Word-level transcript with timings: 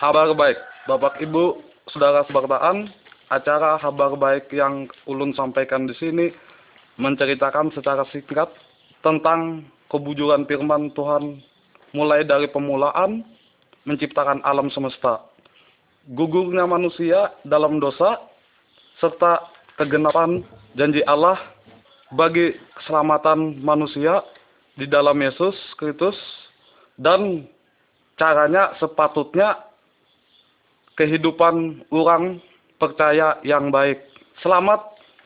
Kabar 0.00 0.32
baik, 0.32 0.56
Bapak 0.88 1.20
Ibu, 1.20 1.60
Saudara 1.92 2.24
sebangsa, 2.24 2.88
acara 3.28 3.76
kabar 3.84 4.16
baik 4.16 4.48
yang 4.48 4.88
ulun 5.04 5.36
sampaikan 5.36 5.84
di 5.84 5.92
sini 6.00 6.32
menceritakan 6.96 7.68
secara 7.76 8.08
singkat 8.08 8.48
tentang 9.04 9.60
kebujuran 9.92 10.48
firman 10.48 10.88
Tuhan 10.96 11.44
mulai 11.92 12.24
dari 12.24 12.48
pemulaan 12.48 13.28
menciptakan 13.84 14.40
alam 14.40 14.72
semesta, 14.72 15.20
gugurnya 16.16 16.64
manusia 16.64 17.36
dalam 17.44 17.76
dosa, 17.76 18.24
serta 19.04 19.52
kegenapan 19.76 20.40
janji 20.80 21.04
Allah 21.04 21.36
bagi 22.16 22.56
keselamatan 22.80 23.60
manusia 23.60 24.24
di 24.80 24.88
dalam 24.88 25.20
Yesus 25.20 25.60
Kristus 25.76 26.16
dan 26.96 27.44
caranya 28.16 28.72
sepatutnya 28.80 29.68
kehidupan 30.96 31.84
orang 31.92 32.40
percaya 32.80 33.36
yang 33.44 33.68
baik. 33.68 34.00
Selamat 34.40 34.80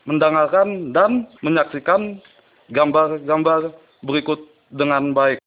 mendengarkan 0.05 0.91
dan 0.93 1.25
menyaksikan 1.41 2.21
gambar-gambar 2.69 3.73
berikut 4.05 4.41
dengan 4.69 5.13
baik. 5.15 5.39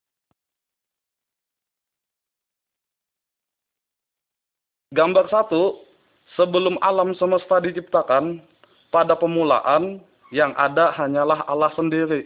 Gambar 4.89 5.29
satu, 5.29 5.85
sebelum 6.33 6.81
alam 6.81 7.13
semesta 7.21 7.61
diciptakan, 7.61 8.41
pada 8.89 9.13
pemulaan 9.13 10.01
yang 10.33 10.57
ada 10.57 10.97
hanyalah 10.97 11.45
Allah 11.45 11.69
sendiri. 11.77 12.25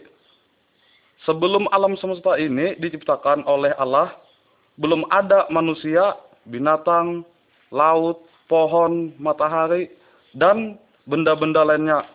Sebelum 1.27 1.67
alam 1.75 1.95
semesta 1.99 2.39
ini 2.39 2.75
diciptakan 2.79 3.43
oleh 3.47 3.75
Allah, 3.75 4.15
belum 4.79 5.07
ada 5.11 5.47
manusia, 5.51 6.15
binatang, 6.47 7.27
laut, 7.73 8.21
pohon, 8.45 9.09
matahari, 9.17 9.89
dan 10.37 10.77
benda-benda 11.09 11.65
lainnya. 11.65 12.05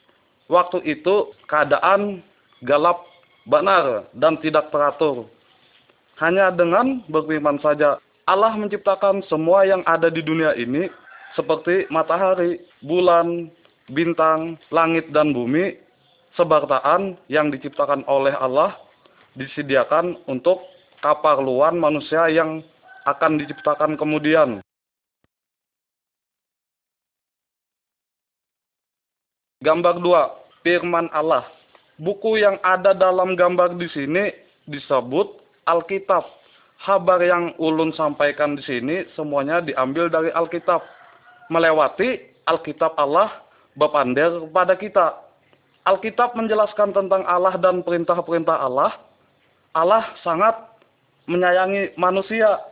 Waktu 0.47 0.81
itu 0.87 1.35
keadaan 1.51 2.23
galap, 2.63 3.03
benar, 3.45 4.07
dan 4.15 4.39
tidak 4.39 4.71
teratur. 4.71 5.27
Hanya 6.23 6.55
dengan 6.55 7.03
berfirman 7.11 7.59
saja, 7.59 7.99
Allah 8.25 8.55
menciptakan 8.55 9.27
semua 9.27 9.67
yang 9.67 9.83
ada 9.85 10.09
di 10.09 10.23
dunia 10.23 10.55
ini, 10.55 10.89
seperti 11.37 11.91
matahari, 11.91 12.63
bulan, 12.81 13.51
bintang, 13.93 14.57
langit, 14.73 15.11
dan 15.13 15.35
bumi, 15.35 15.77
sebartaan 16.37 17.19
yang 17.29 17.53
diciptakan 17.53 18.07
oleh 18.09 18.33
Allah, 18.37 18.77
disediakan 19.37 20.19
untuk 20.27 20.65
kaparluan 21.05 21.79
manusia 21.79 22.27
yang 22.29 22.65
akan 23.07 23.41
diciptakan 23.41 23.95
kemudian. 23.97 24.61
Gambar 29.59 29.99
2, 29.99 30.63
firman 30.63 31.11
Allah. 31.11 31.43
Buku 31.99 32.39
yang 32.39 32.63
ada 32.63 32.95
dalam 32.95 33.35
gambar 33.35 33.75
di 33.75 33.91
sini 33.91 34.31
disebut 34.71 35.35
Alkitab. 35.67 36.23
Kabar 36.79 37.19
yang 37.19 37.59
ulun 37.59 37.91
sampaikan 37.99 38.55
di 38.55 38.63
sini 38.63 39.03
semuanya 39.19 39.59
diambil 39.59 40.07
dari 40.07 40.31
Alkitab. 40.31 40.79
Melewati 41.51 42.23
Alkitab 42.47 42.95
Allah 42.95 43.43
bepander 43.75 44.47
kepada 44.47 44.79
kita. 44.79 45.07
Alkitab 45.83 46.39
menjelaskan 46.39 46.95
tentang 46.95 47.27
Allah 47.27 47.59
dan 47.59 47.83
perintah-perintah 47.83 48.63
Allah. 48.63 48.95
Allah 49.75 50.07
sangat 50.23 50.55
menyayangi 51.27 51.99
manusia. 51.99 52.63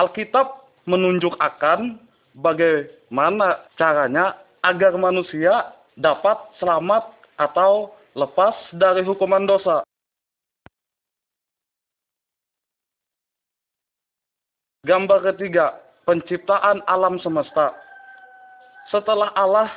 Alkitab 0.00 0.72
menunjuk 0.88 1.36
akan 1.36 2.00
bagaimana 2.32 3.68
caranya 3.76 4.40
agar 4.64 4.96
manusia 4.96 5.83
dapat 5.98 6.36
selamat 6.58 7.06
atau 7.38 7.94
lepas 8.14 8.54
dari 8.74 9.02
hukuman 9.02 9.46
dosa. 9.46 9.82
Gambar 14.84 15.32
ketiga, 15.32 15.80
penciptaan 16.04 16.84
alam 16.84 17.16
semesta. 17.24 17.72
Setelah 18.92 19.32
Allah 19.32 19.72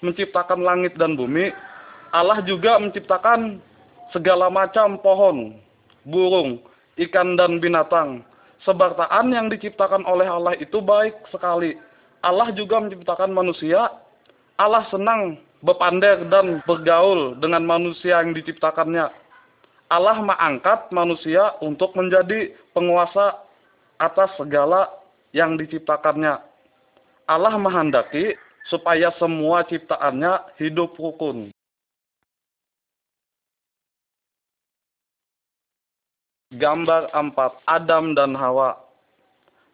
menciptakan 0.00 0.64
langit 0.64 0.96
dan 0.96 1.12
bumi, 1.12 1.52
Allah 2.16 2.40
juga 2.40 2.80
menciptakan 2.80 3.60
segala 4.16 4.48
macam 4.48 4.96
pohon, 5.04 5.60
burung, 6.08 6.64
ikan 6.96 7.36
dan 7.36 7.60
binatang. 7.60 8.24
Sebartaan 8.64 9.36
yang 9.36 9.52
diciptakan 9.52 10.08
oleh 10.08 10.24
Allah 10.24 10.56
itu 10.56 10.80
baik 10.80 11.12
sekali. 11.28 11.76
Allah 12.24 12.48
juga 12.56 12.80
menciptakan 12.80 13.30
manusia. 13.36 13.92
Allah 14.56 14.88
senang 14.88 15.36
berpandai 15.64 16.28
dan 16.28 16.60
bergaul 16.64 17.36
dengan 17.40 17.64
manusia 17.64 18.20
yang 18.20 18.36
diciptakannya. 18.36 19.08
Allah 19.86 20.18
mengangkat 20.18 20.90
manusia 20.90 21.54
untuk 21.62 21.94
menjadi 21.94 22.50
penguasa 22.74 23.38
atas 24.02 24.34
segala 24.34 24.90
yang 25.30 25.54
diciptakannya. 25.54 26.42
Allah 27.30 27.54
menghendaki 27.54 28.34
supaya 28.66 29.14
semua 29.16 29.62
ciptaannya 29.62 30.58
hidup 30.58 30.98
rukun. 30.98 31.54
Gambar 36.56 37.10
4. 37.10 37.36
Adam 37.68 38.14
dan 38.14 38.32
Hawa 38.38 38.78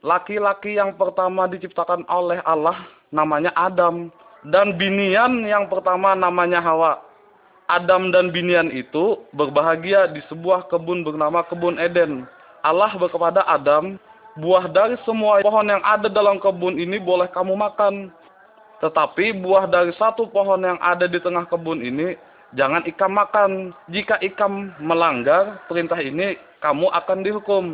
Laki-laki 0.03 0.75
yang 0.75 0.98
pertama 0.98 1.47
diciptakan 1.47 2.03
oleh 2.10 2.42
Allah 2.42 2.75
namanya 3.15 3.54
Adam 3.54 4.10
dan 4.47 4.75
binian 4.75 5.47
yang 5.47 5.70
pertama 5.70 6.19
namanya 6.19 6.58
Hawa. 6.58 6.98
Adam 7.70 8.10
dan 8.10 8.34
binian 8.34 8.69
itu 8.75 9.22
berbahagia 9.32 10.10
di 10.10 10.20
sebuah 10.26 10.66
kebun 10.69 11.06
bernama 11.06 11.47
kebun 11.47 11.78
Eden. 11.78 12.26
Allah 12.60 12.92
berkepada 12.98 13.47
Adam, 13.47 13.97
buah 14.36 14.69
dari 14.69 14.98
semua 15.06 15.41
pohon 15.41 15.70
yang 15.70 15.80
ada 15.80 16.10
dalam 16.10 16.42
kebun 16.42 16.76
ini 16.76 16.98
boleh 16.98 17.30
kamu 17.30 17.54
makan. 17.54 18.10
Tetapi 18.82 19.38
buah 19.41 19.70
dari 19.70 19.94
satu 19.94 20.26
pohon 20.26 20.59
yang 20.66 20.76
ada 20.82 21.06
di 21.06 21.22
tengah 21.22 21.47
kebun 21.47 21.80
ini, 21.80 22.19
jangan 22.59 22.82
ikam 22.82 23.14
makan. 23.14 23.50
Jika 23.88 24.19
ikam 24.20 24.74
melanggar 24.82 25.62
perintah 25.70 26.03
ini, 26.03 26.34
kamu 26.59 26.91
akan 26.91 27.19
dihukum. 27.22 27.64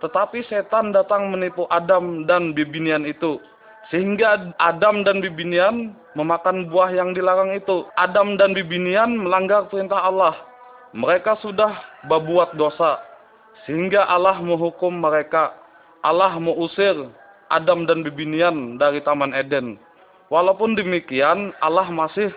Tetapi 0.00 0.48
setan 0.48 0.96
datang 0.96 1.28
menipu 1.28 1.68
Adam 1.68 2.24
dan 2.24 2.56
bibinian 2.56 3.04
itu. 3.04 3.36
Sehingga 3.88 4.52
Adam 4.60 5.00
dan 5.00 5.24
Bibinian 5.24 5.96
memakan 6.12 6.68
buah 6.68 6.92
yang 6.92 7.16
dilarang 7.16 7.56
itu. 7.56 7.88
Adam 7.96 8.36
dan 8.36 8.52
Bibinian 8.52 9.16
melanggar 9.16 9.64
perintah 9.72 10.04
Allah. 10.04 10.36
Mereka 10.92 11.40
sudah 11.40 11.72
berbuat 12.04 12.56
dosa. 12.60 13.00
Sehingga 13.64 14.04
Allah 14.04 14.36
menghukum 14.44 14.92
mereka. 14.92 15.56
Allah 16.04 16.36
mengusir 16.36 17.08
Adam 17.48 17.88
dan 17.88 18.04
Bibinian 18.04 18.76
dari 18.76 19.00
Taman 19.00 19.32
Eden. 19.32 19.80
Walaupun 20.28 20.76
demikian, 20.76 21.56
Allah 21.64 21.88
masih 21.88 22.28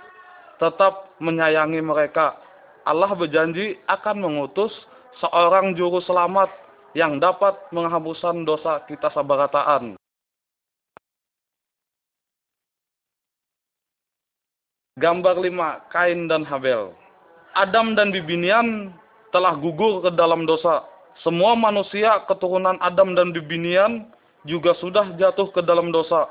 tetap 0.55 1.11
menyayangi 1.19 1.83
mereka. 1.83 2.39
Allah 2.87 3.11
berjanji 3.11 3.75
akan 3.91 4.23
mengutus 4.23 4.71
seorang 5.19 5.75
juru 5.75 5.99
selamat 6.07 6.47
yang 6.95 7.19
dapat 7.19 7.59
menghapuskan 7.75 8.47
dosa 8.47 8.79
kita 8.87 9.11
sabarataan. 9.11 10.00
Gambar 14.99 15.39
5, 15.39 15.87
Kain 15.87 16.27
dan 16.27 16.43
Habel. 16.43 16.91
Adam 17.55 17.95
dan 17.95 18.11
Bibinian 18.11 18.91
telah 19.31 19.55
gugur 19.55 20.03
ke 20.03 20.11
dalam 20.19 20.43
dosa. 20.43 20.83
Semua 21.23 21.55
manusia 21.55 22.19
keturunan 22.27 22.75
Adam 22.83 23.15
dan 23.15 23.31
Bibinian 23.31 24.11
juga 24.43 24.75
sudah 24.83 25.15
jatuh 25.15 25.47
ke 25.55 25.63
dalam 25.63 25.95
dosa. 25.95 26.27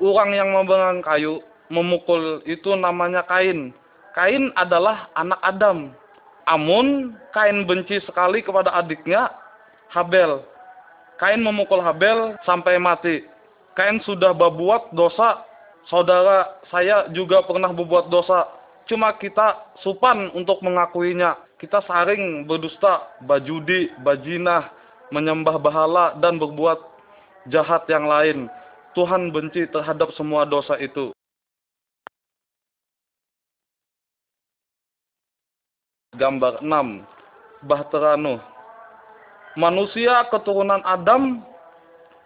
Orang 0.00 0.32
yang 0.32 0.48
membangun 0.48 1.04
kayu 1.04 1.44
memukul 1.68 2.40
itu 2.48 2.72
namanya 2.72 3.20
Kain. 3.28 3.68
Kain 4.16 4.48
adalah 4.56 5.12
anak 5.12 5.40
Adam. 5.44 5.92
Amun 6.48 7.20
Kain 7.36 7.68
benci 7.68 8.00
sekali 8.08 8.40
kepada 8.40 8.80
adiknya 8.80 9.28
Habel. 9.92 10.40
Kain 11.20 11.44
memukul 11.44 11.84
Habel 11.84 12.32
sampai 12.48 12.80
mati. 12.80 13.28
Kain 13.76 14.00
sudah 14.08 14.32
berbuat 14.32 14.96
dosa 14.96 15.49
saudara 15.90 16.62
saya 16.70 17.10
juga 17.10 17.42
pernah 17.42 17.74
berbuat 17.74 18.08
dosa. 18.08 18.46
Cuma 18.86 19.10
kita 19.18 19.74
supan 19.82 20.30
untuk 20.32 20.62
mengakuinya. 20.62 21.36
Kita 21.60 21.84
saring 21.84 22.48
berdusta, 22.48 23.12
bajudi, 23.26 23.92
bajinah, 24.00 24.72
menyembah 25.12 25.60
bahala, 25.60 26.16
dan 26.22 26.40
berbuat 26.40 26.80
jahat 27.52 27.84
yang 27.90 28.08
lain. 28.08 28.48
Tuhan 28.96 29.30
benci 29.30 29.68
terhadap 29.70 30.10
semua 30.16 30.48
dosa 30.48 30.74
itu. 30.80 31.12
Gambar 36.16 36.64
6. 36.64 37.68
Bahtera 37.68 38.18
Nuh. 38.18 38.40
Manusia 39.54 40.26
keturunan 40.30 40.82
Adam 40.82 41.42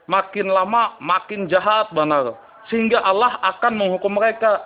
makin 0.08 0.48
lama 0.48 0.96
makin 1.00 1.48
jahat 1.48 1.88
benar. 1.92 2.43
Sehingga 2.72 3.00
Allah 3.04 3.40
akan 3.42 3.72
menghukum 3.76 4.16
mereka. 4.16 4.64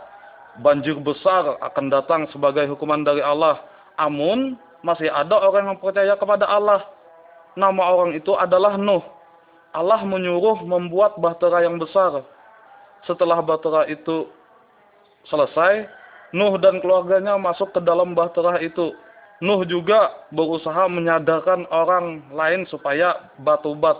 Banjir 0.58 0.98
besar 0.98 1.54
akan 1.62 1.86
datang 1.86 2.26
sebagai 2.34 2.66
hukuman 2.66 3.06
dari 3.06 3.22
Allah. 3.22 3.62
Amun 3.94 4.58
masih 4.82 5.10
ada 5.10 5.38
orang 5.38 5.70
yang 5.70 5.78
percaya 5.78 6.14
kepada 6.18 6.46
Allah. 6.46 6.82
Nama 7.54 7.82
orang 7.82 8.14
itu 8.14 8.34
adalah 8.34 8.78
Nuh. 8.78 9.02
Allah 9.74 10.02
menyuruh 10.02 10.62
membuat 10.66 11.18
bahtera 11.18 11.62
yang 11.62 11.78
besar. 11.78 12.22
Setelah 13.06 13.38
bahtera 13.42 13.86
itu 13.86 14.26
selesai, 15.30 15.86
Nuh 16.34 16.60
dan 16.60 16.82
keluarganya 16.82 17.38
masuk 17.38 17.72
ke 17.72 17.80
dalam 17.80 18.12
bahtera 18.12 18.58
itu. 18.60 18.94
Nuh 19.38 19.62
juga 19.62 20.26
berusaha 20.34 20.90
menyadarkan 20.90 21.70
orang 21.70 22.26
lain 22.34 22.66
supaya 22.66 23.30
batubat. 23.38 23.96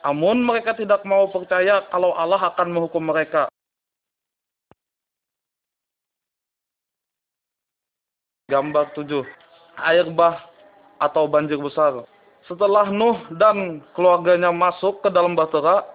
Amun 0.00 0.40
mereka 0.40 0.72
tidak 0.72 1.04
mau 1.04 1.28
percaya 1.28 1.84
kalau 1.92 2.16
Allah 2.16 2.40
akan 2.52 2.72
menghukum 2.72 3.04
mereka. 3.04 3.52
Gambar 8.48 8.96
7. 8.96 9.22
Air 9.78 10.08
bah 10.10 10.50
atau 10.98 11.28
banjir 11.28 11.60
besar. 11.60 12.02
Setelah 12.48 12.88
Nuh 12.90 13.20
dan 13.36 13.84
keluarganya 13.94 14.50
masuk 14.50 15.04
ke 15.04 15.08
dalam 15.12 15.36
bahtera, 15.38 15.86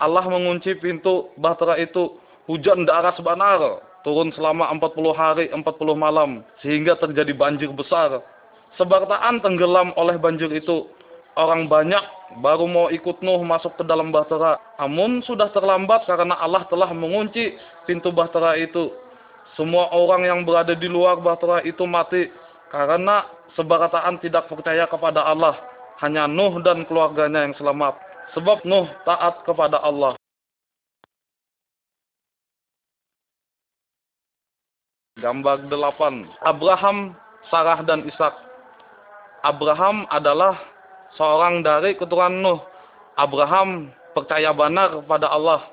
Allah 0.00 0.24
mengunci 0.26 0.74
pintu 0.80 1.30
bahtera 1.36 1.76
itu. 1.78 2.18
Hujan 2.50 2.82
darah 2.82 3.14
sebanar, 3.14 3.84
turun 4.02 4.34
selama 4.34 4.66
40 4.74 5.14
hari 5.14 5.46
40 5.54 5.62
malam, 5.94 6.42
sehingga 6.64 6.98
terjadi 6.98 7.30
banjir 7.36 7.70
besar. 7.70 8.18
Sebartaan 8.74 9.38
tenggelam 9.38 9.94
oleh 9.94 10.18
banjir 10.18 10.50
itu. 10.50 10.90
Orang 11.38 11.70
banyak 11.70 12.02
baru 12.38 12.70
mau 12.70 12.86
ikut 12.94 13.18
Nuh 13.18 13.42
masuk 13.42 13.74
ke 13.74 13.82
dalam 13.82 14.14
bahtera. 14.14 14.62
Namun 14.78 15.26
sudah 15.26 15.50
terlambat 15.50 16.06
karena 16.06 16.38
Allah 16.38 16.62
telah 16.70 16.94
mengunci 16.94 17.58
pintu 17.90 18.14
bahtera 18.14 18.54
itu. 18.54 18.94
Semua 19.58 19.90
orang 19.90 20.22
yang 20.22 20.40
berada 20.46 20.78
di 20.78 20.86
luar 20.86 21.18
bahtera 21.18 21.58
itu 21.66 21.82
mati 21.82 22.30
karena 22.70 23.26
sebarataan 23.58 24.22
tidak 24.22 24.46
percaya 24.46 24.86
kepada 24.86 25.26
Allah. 25.26 25.58
Hanya 25.98 26.30
Nuh 26.30 26.62
dan 26.62 26.86
keluarganya 26.86 27.50
yang 27.50 27.54
selamat. 27.58 27.98
Sebab 28.38 28.62
Nuh 28.62 28.86
taat 29.02 29.42
kepada 29.42 29.82
Allah. 29.82 30.14
Gambar 35.20 35.68
8. 35.68 36.48
Abraham, 36.48 37.12
Sarah 37.52 37.84
dan 37.84 38.08
Ishak. 38.08 38.32
Abraham 39.44 40.08
adalah 40.08 40.56
seorang 41.14 41.62
dari 41.64 41.96
keturunan 41.98 42.34
Nuh. 42.42 42.60
Abraham 43.18 43.90
percaya 44.16 44.50
benar 44.54 45.02
kepada 45.02 45.30
Allah. 45.30 45.66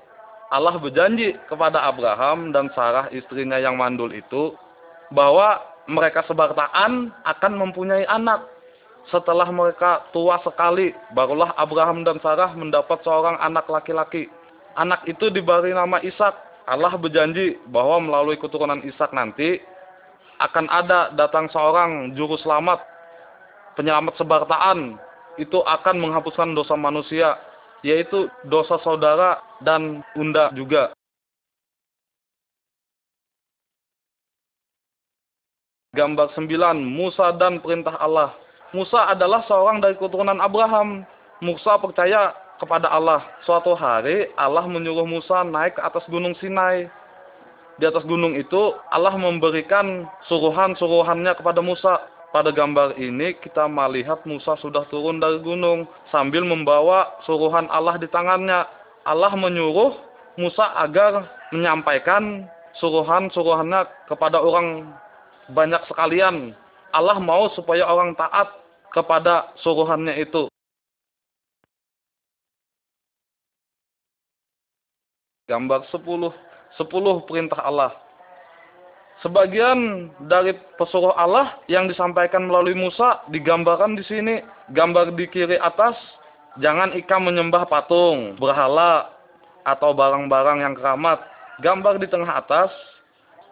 Allah 0.47 0.79
berjanji 0.79 1.35
kepada 1.51 1.83
Abraham 1.83 2.55
dan 2.55 2.71
Sarah 2.71 3.11
istrinya 3.11 3.59
yang 3.59 3.75
mandul 3.75 4.11
itu 4.15 4.55
bahwa 5.11 5.59
mereka 5.87 6.23
sebartaan 6.27 7.11
akan 7.23 7.53
mempunyai 7.55 8.07
anak. 8.07 8.47
Setelah 9.07 9.47
mereka 9.47 10.03
tua 10.11 10.35
sekali, 10.43 10.91
barulah 11.15 11.55
Abraham 11.55 12.03
dan 12.03 12.19
Sarah 12.19 12.51
mendapat 12.51 12.99
seorang 13.07 13.39
anak 13.39 13.71
laki-laki. 13.71 14.27
Anak 14.75 15.07
itu 15.07 15.31
diberi 15.31 15.71
nama 15.71 16.03
Ishak. 16.03 16.35
Allah 16.67 16.91
berjanji 16.99 17.55
bahwa 17.71 18.03
melalui 18.03 18.35
keturunan 18.35 18.83
Ishak 18.83 19.15
nanti 19.15 19.63
akan 20.43 20.67
ada 20.67 21.15
datang 21.15 21.47
seorang 21.49 22.13
juru 22.19 22.35
selamat, 22.43 22.83
penyelamat 23.79 24.13
sebartaan. 24.19 24.99
Itu 25.37 25.61
akan 25.61 26.01
menghapuskan 26.01 26.57
dosa 26.57 26.73
manusia 26.73 27.37
yaitu 27.85 28.25
dosa 28.49 28.81
saudara 28.81 29.37
dan 29.61 30.01
unda 30.17 30.49
juga. 30.57 30.93
Gambar 35.93 36.29
9, 36.37 36.77
Musa 36.77 37.33
dan 37.41 37.57
perintah 37.57 37.97
Allah. 37.97 38.37
Musa 38.69 39.09
adalah 39.09 39.41
seorang 39.49 39.81
dari 39.81 39.97
keturunan 39.97 40.37
Abraham. 40.37 41.01
Musa 41.41 41.79
percaya 41.81 42.37
kepada 42.61 42.89
Allah. 42.91 43.25
Suatu 43.45 43.73
hari 43.73 44.29
Allah 44.37 44.65
menyuruh 44.69 45.07
Musa 45.09 45.41
naik 45.41 45.77
ke 45.77 45.81
atas 45.81 46.05
gunung 46.05 46.37
Sinai. 46.37 46.85
Di 47.77 47.85
atas 47.85 48.05
gunung 48.05 48.33
itu 48.33 48.73
Allah 48.89 49.13
memberikan 49.17 50.05
suruhan-suruhannya 50.29 51.33
kepada 51.37 51.61
Musa 51.61 52.01
pada 52.31 52.51
gambar 52.51 52.99
ini 52.99 53.39
kita 53.39 53.71
melihat 53.71 54.19
Musa 54.27 54.59
sudah 54.59 54.83
turun 54.91 55.23
dari 55.23 55.39
gunung 55.39 55.87
sambil 56.11 56.43
membawa 56.43 57.15
suruhan 57.23 57.71
Allah 57.71 57.95
di 57.95 58.07
tangannya. 58.11 58.67
Allah 59.07 59.31
menyuruh 59.33 59.95
Musa 60.35 60.75
agar 60.77 61.25
menyampaikan 61.55 62.45
suruhan-suruhannya 62.77 64.11
kepada 64.11 64.43
orang 64.43 64.91
banyak 65.49 65.79
sekalian. 65.87 66.51
Allah 66.91 67.17
mau 67.19 67.47
supaya 67.55 67.87
orang 67.87 68.13
taat 68.19 68.51
kepada 68.91 69.51
suruhannya 69.63 70.19
itu. 70.19 70.51
Gambar 75.47 75.87
10. 75.87 76.03
10 76.75 77.27
perintah 77.27 77.63
Allah. 77.63 78.06
Sebagian 79.27 80.07
dari 80.31 80.55
pesuruh 80.79 81.11
Allah 81.11 81.59
yang 81.67 81.91
disampaikan 81.91 82.47
melalui 82.47 82.71
Musa 82.71 83.27
digambarkan 83.27 83.99
di 83.99 84.03
sini. 84.07 84.39
Gambar 84.71 85.19
di 85.19 85.27
kiri 85.27 85.59
atas, 85.59 85.99
jangan 86.63 86.95
ikan 86.95 87.27
menyembah 87.27 87.67
patung, 87.67 88.39
berhala, 88.39 89.11
atau 89.67 89.91
barang-barang 89.91 90.63
yang 90.63 90.79
keramat. 90.79 91.19
Gambar 91.59 91.99
di 91.99 92.07
tengah 92.07 92.39
atas, 92.39 92.71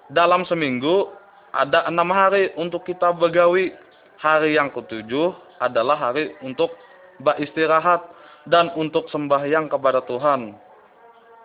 dalam 0.07 0.47
seminggu 0.47 1.11
ada 1.51 1.83
enam 1.91 2.07
hari 2.07 2.55
untuk 2.55 2.87
kita 2.87 3.11
begawi. 3.11 3.75
Hari 4.23 4.55
yang 4.55 4.71
ketujuh 4.71 5.35
adalah 5.59 5.99
hari 5.99 6.39
untuk 6.39 6.71
beristirahat 7.19 7.99
dan 8.47 8.71
untuk 8.79 9.11
sembahyang 9.11 9.67
kepada 9.67 9.99
Tuhan. 10.07 10.55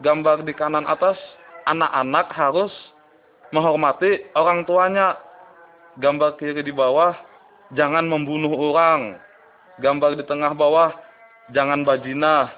Gambar 0.07 0.47
di 0.47 0.55
kanan 0.55 0.87
atas, 0.87 1.19
anak-anak 1.67 2.31
harus 2.31 2.71
menghormati 3.55 4.31
orang 4.35 4.67
tuanya. 4.67 5.19
Gambar 5.99 6.39
kiri 6.39 6.63
di 6.63 6.71
bawah, 6.71 7.13
jangan 7.75 8.07
membunuh 8.07 8.55
orang. 8.55 9.19
Gambar 9.83 10.17
di 10.17 10.25
tengah 10.25 10.55
bawah, 10.55 10.95
jangan 11.51 11.83
bajinah. 11.83 12.51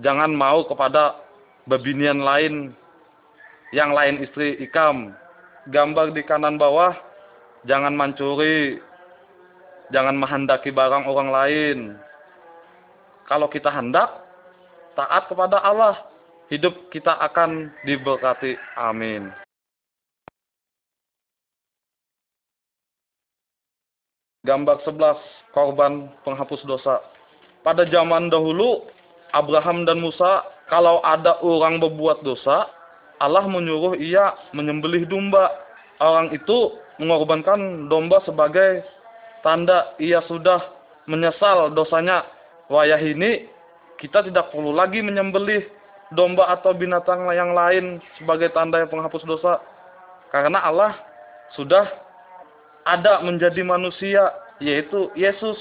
Jangan 0.00 0.32
mau 0.36 0.64
kepada 0.68 1.20
babinian 1.64 2.20
lain, 2.20 2.76
yang 3.72 3.92
lain 3.92 4.20
istri 4.24 4.56
ikam. 4.60 5.12
Gambar 5.68 6.12
di 6.12 6.22
kanan 6.24 6.60
bawah, 6.60 6.96
jangan 7.68 7.92
mencuri. 7.92 8.80
Jangan 9.94 10.18
menghendaki 10.18 10.74
barang 10.74 11.06
orang 11.06 11.30
lain. 11.30 11.78
Kalau 13.30 13.46
kita 13.46 13.70
hendak, 13.70 14.10
taat 14.98 15.30
kepada 15.30 15.62
Allah. 15.62 15.94
Hidup 16.46 16.90
kita 16.94 17.14
akan 17.22 17.74
diberkati. 17.82 18.54
Amin. 18.78 19.45
Gambar 24.46 24.78
11, 24.86 25.18
korban 25.50 26.06
penghapus 26.22 26.62
dosa. 26.70 27.02
Pada 27.66 27.82
zaman 27.90 28.30
dahulu, 28.30 28.86
Abraham 29.34 29.82
dan 29.82 29.98
Musa, 29.98 30.46
kalau 30.70 31.02
ada 31.02 31.42
orang 31.42 31.82
berbuat 31.82 32.22
dosa, 32.22 32.70
Allah 33.18 33.42
menyuruh 33.50 33.98
ia 33.98 34.38
menyembelih 34.54 35.10
domba. 35.10 35.50
Orang 35.98 36.30
itu 36.30 36.78
mengorbankan 37.02 37.90
domba 37.90 38.22
sebagai 38.22 38.86
tanda 39.42 39.98
ia 39.98 40.22
sudah 40.30 40.62
menyesal 41.10 41.74
dosanya. 41.74 42.22
Wayah 42.70 43.02
ini, 43.02 43.50
kita 43.98 44.22
tidak 44.26 44.54
perlu 44.54 44.70
lagi 44.70 45.02
menyembelih 45.02 45.66
domba 46.14 46.46
atau 46.54 46.70
binatang 46.70 47.26
yang 47.34 47.50
lain 47.50 47.98
sebagai 48.20 48.54
tanda 48.54 48.78
yang 48.78 48.90
penghapus 48.94 49.26
dosa. 49.26 49.58
Karena 50.30 50.62
Allah 50.62 50.94
sudah 51.58 52.05
ada 52.86 53.18
menjadi 53.26 53.66
manusia, 53.66 54.30
yaitu 54.62 55.10
Yesus 55.18 55.58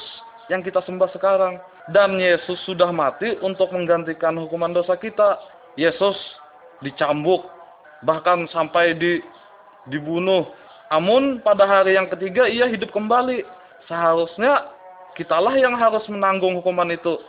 yang 0.47 0.61
kita 0.61 0.85
sembah 0.85 1.09
sekarang. 1.09 1.57
Dan 1.89 2.17
Yesus 2.17 2.57
sudah 2.65 2.89
mati 2.89 3.37
untuk 3.41 3.73
menggantikan 3.73 4.37
hukuman 4.37 4.73
dosa 4.73 4.93
kita. 4.97 5.41
Yesus 5.77 6.15
dicambuk, 6.85 7.45
bahkan 8.05 8.45
sampai 8.53 8.93
di, 8.97 9.21
dibunuh. 9.89 10.49
Namun 10.93 11.41
pada 11.41 11.65
hari 11.65 11.97
yang 11.97 12.07
ketiga 12.09 12.45
ia 12.45 12.69
hidup 12.69 12.93
kembali. 12.93 13.41
Seharusnya 13.89 14.69
kitalah 15.17 15.53
yang 15.57 15.77
harus 15.77 16.05
menanggung 16.09 16.57
hukuman 16.61 16.89
itu. 16.93 17.21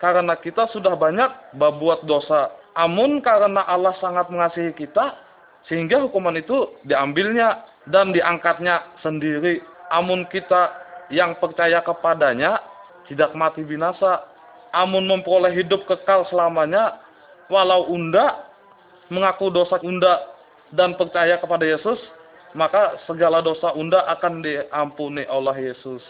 Karena 0.00 0.36
kita 0.36 0.68
sudah 0.72 0.96
banyak 0.96 1.56
berbuat 1.56 2.04
dosa. 2.08 2.52
Namun 2.72 3.20
karena 3.20 3.64
Allah 3.68 3.92
sangat 4.00 4.32
mengasihi 4.32 4.72
kita, 4.72 5.20
sehingga 5.68 6.00
hukuman 6.00 6.34
itu 6.34 6.72
diambilnya 6.88 7.71
dan 7.90 8.14
diangkatnya 8.14 8.98
sendiri. 9.02 9.62
Amun 9.90 10.24
kita 10.30 10.72
yang 11.12 11.36
percaya 11.36 11.82
kepadanya 11.84 12.60
tidak 13.10 13.34
mati 13.34 13.64
binasa. 13.64 14.28
amun 14.72 15.04
memperoleh 15.04 15.52
hidup 15.52 15.84
kekal 15.84 16.24
selamanya 16.32 16.96
walau 17.52 17.92
unda 17.92 18.48
mengaku 19.12 19.52
dosa 19.52 19.76
unda 19.84 20.32
dan 20.72 20.96
percaya 20.96 21.36
kepada 21.36 21.68
Yesus 21.68 22.00
maka 22.56 22.96
segala 23.04 23.44
dosa 23.44 23.76
unda 23.76 24.00
akan 24.08 24.40
diampuni 24.40 25.28
oleh 25.28 25.72
Yesus 25.72 26.00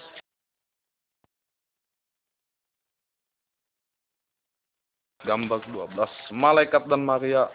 gambar 5.26 5.62
12 5.67 5.99
malaikat 6.35 6.87
dan 6.87 7.02
Maria 7.02 7.50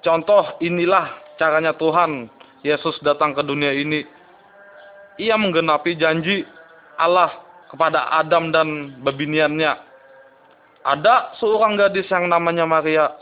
contoh 0.00 0.56
inilah 0.64 1.12
caranya 1.36 1.76
Tuhan 1.76 2.32
Yesus 2.60 2.96
datang 3.00 3.32
ke 3.32 3.42
dunia 3.44 3.72
ini. 3.72 4.04
Ia 5.20 5.36
menggenapi 5.36 5.96
janji 5.96 6.44
Allah 6.96 7.32
kepada 7.68 8.08
Adam 8.20 8.52
dan 8.52 8.98
bebiniannya. 9.04 9.72
Ada 10.80 11.36
seorang 11.40 11.76
gadis 11.76 12.08
yang 12.08 12.28
namanya 12.28 12.64
Maria. 12.64 13.12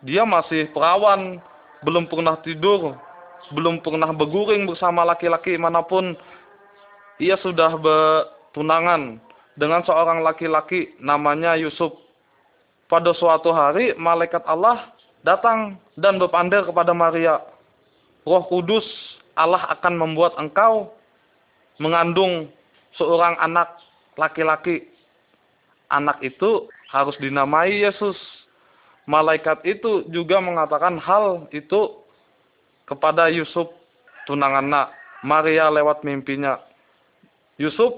Dia 0.00 0.24
masih 0.24 0.72
perawan 0.72 1.36
belum 1.84 2.08
pernah 2.08 2.40
tidur 2.40 2.96
belum 3.50 3.82
pernah 3.82 4.12
berguring 4.14 4.68
bersama 4.68 5.02
laki-laki 5.02 5.58
mana 5.58 5.82
pun. 5.82 6.14
Ia 7.20 7.36
sudah 7.42 7.76
bertunangan 7.76 9.20
dengan 9.58 9.84
seorang 9.84 10.24
laki-laki 10.24 10.96
namanya 11.02 11.58
Yusuf. 11.58 11.92
Pada 12.88 13.14
suatu 13.14 13.54
hari 13.54 13.94
malaikat 13.94 14.42
Allah 14.48 14.90
datang 15.22 15.78
dan 15.94 16.16
berpandir 16.18 16.64
kepada 16.66 16.90
Maria. 16.96 17.42
Roh 18.24 18.44
Kudus 18.48 18.84
Allah 19.38 19.64
akan 19.72 19.96
membuat 19.96 20.36
engkau 20.36 20.92
mengandung 21.80 22.52
seorang 23.00 23.38
anak 23.40 23.80
laki-laki. 24.20 24.84
Anak 25.90 26.20
itu 26.22 26.68
harus 26.92 27.16
dinamai 27.18 27.82
Yesus. 27.82 28.14
Malaikat 29.08 29.64
itu 29.66 30.06
juga 30.12 30.38
mengatakan 30.38 31.00
hal 31.00 31.50
itu 31.50 31.98
kepada 32.86 33.26
Yusuf 33.32 33.72
tunangannya. 34.28 34.92
Maria 35.20 35.68
lewat 35.68 36.04
mimpinya. 36.04 36.60
Yusuf 37.60 37.92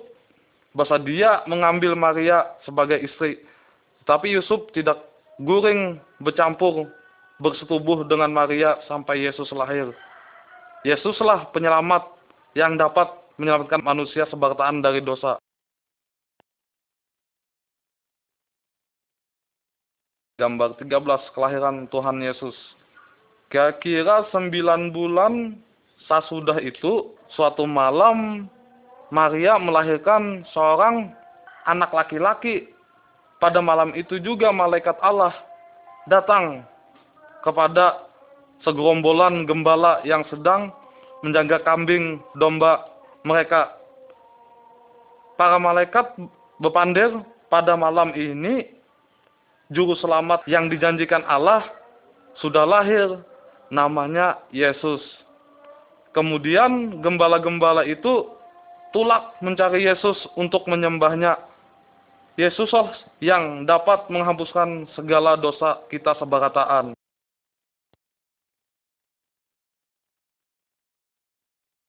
bersedia 0.75 1.45
mengambil 1.47 1.95
Maria 1.95 2.55
sebagai 2.65 2.99
istri. 2.99 3.39
Tapi 4.09 4.35
Yusuf 4.35 4.67
tidak 4.75 4.99
guring 5.39 6.03
bercampur 6.19 6.91
bersetubuh 7.39 8.07
dengan 8.07 8.31
Maria 8.31 8.79
sampai 8.91 9.23
Yesus 9.27 9.51
lahir. 9.55 9.95
Yesuslah 10.83 11.55
penyelamat 11.55 12.11
yang 12.59 12.75
dapat 12.75 13.07
menyelamatkan 13.39 13.87
manusia 13.87 14.27
sebartaan 14.27 14.83
dari 14.83 14.99
dosa. 14.99 15.39
Gambar 20.43 20.75
13 20.83 20.91
kelahiran 21.39 21.87
Tuhan 21.87 22.19
Yesus. 22.19 22.59
Kira-kira 23.47 24.27
9 24.35 24.91
bulan 24.91 25.55
sesudah 26.11 26.59
itu, 26.59 27.15
suatu 27.39 27.63
malam 27.63 28.51
Maria 29.15 29.63
melahirkan 29.63 30.43
seorang 30.51 31.15
anak 31.69 31.95
laki-laki 31.95 32.75
pada 33.39 33.63
malam 33.63 33.95
itu 33.95 34.19
juga 34.19 34.51
malaikat 34.51 34.99
Allah 34.99 35.31
datang 36.11 36.67
kepada 37.47 38.12
segerombolan 38.63 39.45
gembala 39.47 40.03
yang 40.07 40.27
sedang 40.31 40.75
menjaga 41.23 41.63
kambing 41.63 42.19
domba 42.39 42.83
mereka. 43.23 43.79
Para 45.39 45.59
malaikat 45.59 46.19
berpandir 46.59 47.23
pada 47.51 47.75
malam 47.75 48.15
ini 48.15 48.71
juru 49.73 49.97
selamat 49.99 50.47
yang 50.47 50.71
dijanjikan 50.71 51.25
Allah 51.27 51.67
sudah 52.39 52.67
lahir 52.67 53.23
namanya 53.73 54.39
Yesus. 54.53 55.01
Kemudian 56.13 57.01
gembala-gembala 57.01 57.89
itu 57.89 58.29
tulak 58.93 59.41
mencari 59.41 59.89
Yesus 59.89 60.21
untuk 60.37 60.69
menyembahnya 60.69 61.41
Yesuslah 62.37 62.97
yang 63.21 63.65
dapat 63.69 64.09
menghapuskan 64.09 64.89
segala 64.97 65.37
dosa 65.37 65.85
kita 65.89 66.17
sebarataan. 66.21 66.97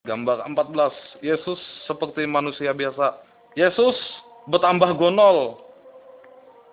Gambar 0.04 0.44
14. 0.52 1.24
Yesus 1.24 1.56
seperti 1.88 2.28
manusia 2.28 2.76
biasa. 2.76 3.24
Yesus 3.56 3.96
bertambah 4.52 5.00
gonol. 5.00 5.64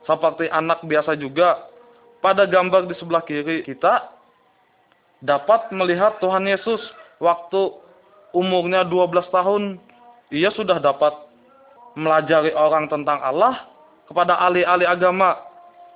Seperti 0.02 0.50
anak 0.50 0.82
biasa 0.82 1.14
juga. 1.14 1.70
Pada 2.18 2.42
gambar 2.42 2.90
di 2.90 2.94
sebelah 2.98 3.22
kiri 3.22 3.62
kita 3.62 4.10
dapat 5.22 5.70
melihat 5.70 6.18
Tuhan 6.18 6.42
Yesus 6.42 6.82
waktu 7.22 7.70
umurnya 8.34 8.82
12 8.82 9.22
tahun. 9.30 9.78
Ia 10.34 10.50
sudah 10.50 10.82
dapat 10.82 11.14
melajari 11.94 12.50
orang 12.50 12.90
tentang 12.90 13.22
Allah 13.22 13.62
kepada 14.10 14.42
ahli-ahli 14.42 14.90
agama. 14.90 15.38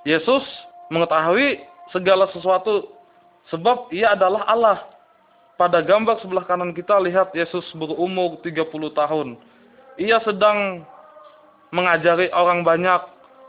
Yesus 0.07 0.47
mengetahui 0.87 1.67
segala 1.91 2.31
sesuatu 2.31 2.95
sebab 3.51 3.91
ia 3.91 4.15
adalah 4.15 4.47
Allah. 4.47 4.94
Pada 5.55 5.79
gambar 5.79 6.19
sebelah 6.19 6.43
kanan 6.43 6.75
kita 6.75 6.99
lihat 6.99 7.31
Yesus 7.31 7.63
berumur 7.79 8.43
30 8.43 8.67
tahun. 8.91 9.39
Ia 9.95 10.19
sedang 10.27 10.83
mengajari 11.71 12.27
orang 12.35 12.67
banyak. 12.67 13.01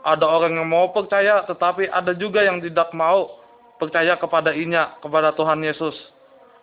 Ada 0.07 0.23
orang 0.23 0.55
yang 0.55 0.71
mau 0.71 0.87
percaya 0.95 1.43
tetapi 1.43 1.91
ada 1.91 2.15
juga 2.15 2.39
yang 2.39 2.63
tidak 2.63 2.95
mau 2.95 3.43
percaya 3.75 4.15
kepada 4.15 4.55
inya, 4.55 4.95
kepada 5.03 5.35
Tuhan 5.35 5.59
Yesus. 5.59 5.95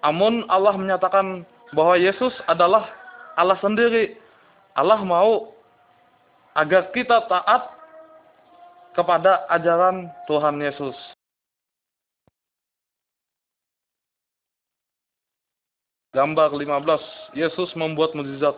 Amun 0.00 0.48
Allah 0.48 0.72
menyatakan 0.80 1.44
bahwa 1.76 2.00
Yesus 2.00 2.32
adalah 2.48 2.88
Allah 3.36 3.60
sendiri. 3.60 4.16
Allah 4.72 5.04
mau 5.04 5.52
agar 6.56 6.88
kita 6.96 7.20
taat 7.28 7.68
kepada 8.96 9.44
ajaran 9.50 10.08
Tuhan 10.24 10.56
Yesus. 10.62 11.13
Gambar 16.14 16.54
15, 16.54 17.34
Yesus 17.34 17.74
membuat 17.74 18.14
mukjizat. 18.14 18.54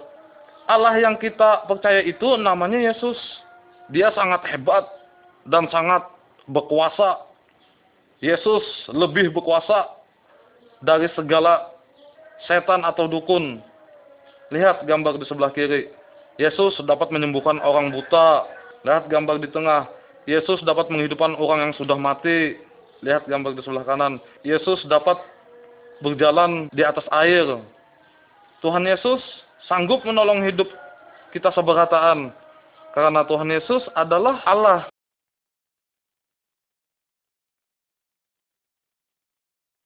Allah 0.69 0.93
yang 1.01 1.17
kita 1.17 1.65
percaya 1.65 2.05
itu 2.05 2.37
namanya 2.37 2.77
Yesus. 2.77 3.17
Dia 3.89 4.13
sangat 4.13 4.45
hebat 4.53 4.85
dan 5.49 5.65
sangat 5.73 6.05
berkuasa. 6.45 7.25
Yesus 8.21 8.61
lebih 8.93 9.33
berkuasa 9.33 9.89
dari 10.85 11.09
segala 11.17 11.73
setan 12.45 12.85
atau 12.85 13.09
dukun. 13.09 13.65
Lihat 14.53 14.85
gambar 14.85 15.17
di 15.17 15.25
sebelah 15.25 15.49
kiri. 15.57 15.89
Yesus 16.37 16.77
dapat 16.85 17.09
menyembuhkan 17.09 17.57
orang 17.65 17.89
buta. 17.89 18.45
Lihat 18.85 19.09
gambar 19.09 19.41
di 19.41 19.49
tengah. 19.49 19.89
Yesus 20.29 20.61
dapat 20.67 20.93
menghidupkan 20.93 21.33
orang 21.41 21.71
yang 21.71 21.75
sudah 21.81 21.97
mati. 21.97 22.61
Lihat 23.01 23.25
gambar 23.25 23.57
di 23.57 23.65
sebelah 23.65 23.89
kanan. 23.89 24.21
Yesus 24.45 24.85
dapat 24.93 25.17
berjalan 26.01 26.69
di 26.73 26.83
atas 26.85 27.05
air. 27.13 27.61
Tuhan 28.61 28.85
Yesus 28.85 29.23
sanggup 29.69 30.03
menolong 30.05 30.45
hidup 30.45 30.69
kita 31.33 31.53
seberataan. 31.53 32.33
Karena 32.97 33.21
Tuhan 33.29 33.53
Yesus 33.53 33.85
adalah 33.93 34.41
Allah. 34.49 34.89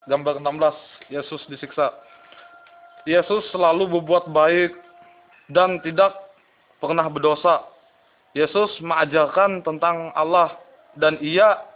Gambar 0.06 0.42
16, 0.42 1.12
Yesus 1.12 1.42
disiksa. 1.50 1.90
Yesus 3.06 3.46
selalu 3.50 3.98
berbuat 3.98 4.30
baik 4.30 4.74
dan 5.50 5.82
tidak 5.82 6.14
pernah 6.78 7.06
berdosa. 7.10 7.66
Yesus 8.30 8.70
mengajarkan 8.78 9.66
tentang 9.66 10.14
Allah 10.14 10.54
dan 10.94 11.18
ia 11.18 11.66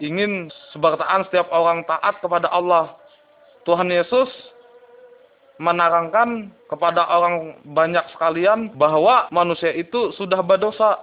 ingin 0.00 0.52
sebartaan 0.76 1.24
setiap 1.28 1.48
orang 1.48 1.84
taat 1.88 2.20
kepada 2.20 2.52
Allah. 2.52 2.96
Tuhan 3.62 3.88
Yesus 3.90 4.28
menerangkan 5.62 6.50
kepada 6.66 7.06
orang 7.06 7.62
banyak 7.62 8.02
sekalian 8.16 8.74
bahwa 8.74 9.30
manusia 9.30 9.70
itu 9.70 10.10
sudah 10.18 10.42
berdosa, 10.42 10.98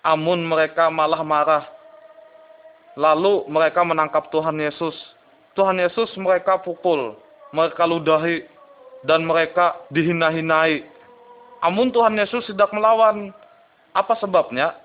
amun 0.00 0.48
mereka 0.48 0.88
malah 0.88 1.20
marah. 1.20 1.64
Lalu 2.96 3.46
mereka 3.52 3.84
menangkap 3.84 4.32
Tuhan 4.32 4.56
Yesus. 4.58 4.96
Tuhan 5.52 5.76
Yesus 5.76 6.08
mereka 6.16 6.58
pukul, 6.62 7.18
mereka 7.52 7.84
ludahi, 7.84 8.48
dan 9.04 9.22
mereka 9.28 9.76
dihina-hinai. 9.92 10.82
Amun 11.62 11.92
Tuhan 11.92 12.16
Yesus 12.16 12.46
tidak 12.48 12.72
melawan. 12.72 13.34
Apa 13.92 14.14
sebabnya? 14.22 14.78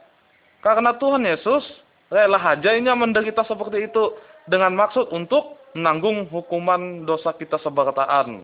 Karena 0.65 0.95
Tuhan 0.97 1.23
Yesus 1.23 1.63
rela 2.09 2.37
hajainya 2.37 2.93
menderita 2.97 3.45
seperti 3.45 3.89
itu 3.89 4.03
dengan 4.47 4.75
maksud 4.75 5.11
untuk 5.11 5.59
menanggung 5.73 6.29
hukuman 6.29 7.07
dosa 7.07 7.33
kita 7.33 7.57
sebartaan. 7.61 8.43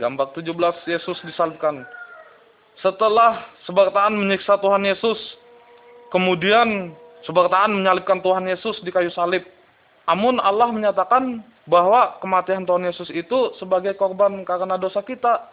Gambar 0.00 0.32
17 0.32 0.88
Yesus 0.88 1.20
disalibkan. 1.28 1.84
setelah 2.80 3.44
sebartaan 3.68 4.16
menyiksa 4.16 4.56
Tuhan 4.56 4.80
Yesus, 4.88 5.20
kemudian 6.08 6.96
sebartaan 7.28 7.76
menyalibkan 7.76 8.24
Tuhan 8.24 8.48
Yesus 8.48 8.80
di 8.80 8.88
kayu 8.88 9.12
salib. 9.12 9.44
Amun 10.08 10.40
Allah 10.40 10.72
menyatakan 10.72 11.44
bahwa 11.68 12.16
kematian 12.24 12.64
Tuhan 12.64 12.88
Yesus 12.88 13.12
itu 13.12 13.52
sebagai 13.60 13.92
korban 14.00 14.40
karena 14.48 14.80
dosa 14.80 15.04
kita. 15.04 15.52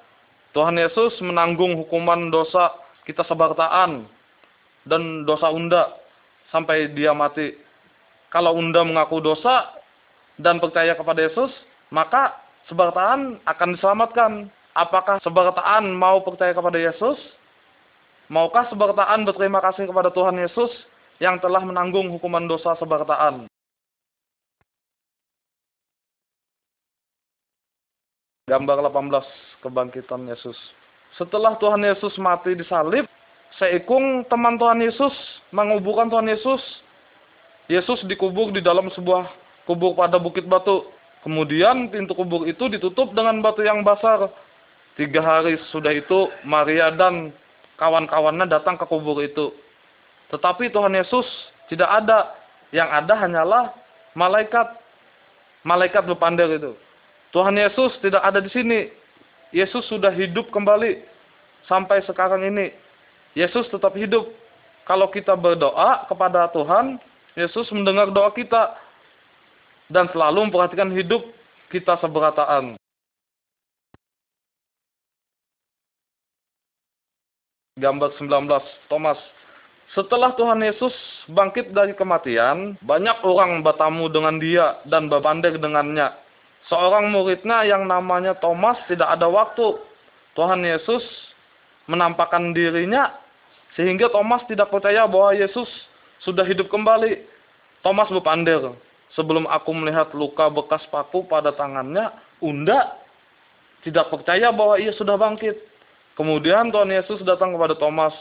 Tuhan 0.55 0.79
Yesus 0.79 1.19
menanggung 1.19 1.75
hukuman 1.83 2.31
dosa 2.31 2.71
kita 3.03 3.27
sebartaan 3.27 4.07
dan 4.87 5.27
dosa 5.27 5.51
unda 5.51 5.93
sampai 6.49 6.91
dia 6.95 7.11
mati. 7.11 7.53
Kalau 8.31 8.55
unda 8.55 8.83
mengaku 8.83 9.19
dosa 9.19 9.75
dan 10.39 10.59
percaya 10.59 10.95
kepada 10.95 11.19
Yesus, 11.27 11.51
maka 11.91 12.35
sebartaan 12.71 13.39
akan 13.43 13.69
diselamatkan. 13.75 14.31
Apakah 14.77 15.17
sebartaan 15.25 15.89
mau 15.95 16.21
percaya 16.21 16.53
kepada 16.53 16.77
Yesus? 16.77 17.17
Maukah 18.27 18.67
sebartaan 18.67 19.23
berterima 19.23 19.63
kasih 19.63 19.87
kepada 19.87 20.11
Tuhan 20.11 20.35
Yesus 20.35 20.69
yang 21.17 21.39
telah 21.39 21.63
menanggung 21.63 22.11
hukuman 22.11 22.43
dosa 22.45 22.75
sebartaan? 22.75 23.47
Gambar 28.47 28.79
18 28.91 29.63
kebangkitan 29.63 30.23
Yesus. 30.27 30.55
Setelah 31.15 31.55
Tuhan 31.59 31.83
Yesus 31.83 32.15
mati 32.19 32.55
di 32.55 32.63
salib, 32.67 33.07
seikung 33.57 34.25
teman 34.29 34.55
Tuhan 34.57 34.81
Yesus 34.81 35.13
menguburkan 35.51 36.09
Tuhan 36.09 36.29
Yesus. 36.29 36.61
Yesus 37.67 37.99
dikubur 38.07 38.55
di 38.55 38.63
dalam 38.63 38.87
sebuah 38.95 39.27
kubur 39.67 39.97
pada 39.97 40.15
bukit 40.15 40.47
batu. 40.47 40.87
Kemudian 41.25 41.91
pintu 41.91 42.15
kubur 42.15 42.47
itu 42.47 42.71
ditutup 42.71 43.11
dengan 43.11 43.43
batu 43.43 43.59
yang 43.65 43.83
basar. 43.83 44.31
Tiga 44.95 45.19
hari 45.19 45.59
sudah 45.69 45.91
itu 45.91 46.31
Maria 46.47 46.89
dan 46.95 47.35
kawan-kawannya 47.75 48.47
datang 48.47 48.79
ke 48.79 48.85
kubur 48.87 49.19
itu. 49.19 49.51
Tetapi 50.31 50.71
Tuhan 50.71 50.95
Yesus 50.95 51.27
tidak 51.67 51.91
ada. 51.91 52.31
Yang 52.71 52.89
ada 53.03 53.13
hanyalah 53.19 53.63
malaikat. 54.15 54.67
Malaikat 55.67 56.07
berpandang 56.07 56.55
itu. 56.55 56.71
Tuhan 57.35 57.59
Yesus 57.59 57.99
tidak 57.99 58.23
ada 58.23 58.39
di 58.39 58.47
sini. 58.47 58.87
Yesus 59.51 59.83
sudah 59.91 60.11
hidup 60.15 60.47
kembali 60.55 61.03
sampai 61.67 61.99
sekarang 62.07 62.47
ini. 62.47 62.71
Yesus 63.37 63.69
tetap 63.69 63.93
hidup. 63.93 64.25
Kalau 64.89 65.13
kita 65.13 65.37
berdoa 65.37 66.09
kepada 66.09 66.49
Tuhan, 66.49 66.97
Yesus 67.37 67.69
mendengar 67.69 68.09
doa 68.09 68.33
kita 68.33 68.73
dan 69.93 70.09
selalu 70.09 70.49
memperhatikan 70.49 70.89
hidup 70.89 71.21
kita 71.69 72.01
seberataan. 72.01 72.81
Gambar 77.77 78.09
19, 78.17 78.89
Thomas. 78.89 79.21
Setelah 79.93 80.33
Tuhan 80.33 80.57
Yesus 80.65 80.91
bangkit 81.29 81.77
dari 81.77 81.93
kematian, 81.93 82.73
banyak 82.81 83.21
orang 83.21 83.61
bertamu 83.61 84.09
dengan 84.09 84.41
dia 84.41 84.81
dan 84.89 85.13
berbanding 85.13 85.61
dengannya. 85.61 86.09
Seorang 86.73 87.13
muridnya 87.13 87.61
yang 87.69 87.85
namanya 87.85 88.33
Thomas 88.41 88.81
tidak 88.89 89.13
ada 89.13 89.29
waktu. 89.29 89.77
Tuhan 90.33 90.65
Yesus 90.65 91.05
menampakkan 91.85 92.51
dirinya 92.51 93.26
sehingga 93.75 94.07
Thomas 94.13 94.45
tidak 94.47 94.71
percaya 94.71 95.03
bahwa 95.09 95.35
Yesus 95.35 95.67
sudah 96.23 96.45
hidup 96.47 96.71
kembali. 96.71 97.25
Thomas 97.83 98.09
berpandir, 98.09 98.73
sebelum 99.13 99.49
aku 99.49 99.71
melihat 99.75 100.11
luka 100.13 100.49
bekas 100.49 100.83
paku 100.89 101.25
pada 101.25 101.53
tangannya, 101.53 102.13
Unda 102.39 102.97
tidak 103.81 104.09
percaya 104.13 104.53
bahwa 104.53 104.77
ia 104.77 104.93
sudah 104.93 105.17
bangkit. 105.17 105.55
Kemudian 106.17 106.73
Tuhan 106.73 106.89
Yesus 106.89 107.21
datang 107.21 107.53
kepada 107.53 107.77
Thomas, 107.77 108.13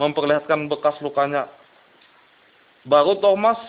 memperlihatkan 0.00 0.66
bekas 0.72 0.96
lukanya. 1.04 1.46
Baru 2.82 3.20
Thomas 3.20 3.60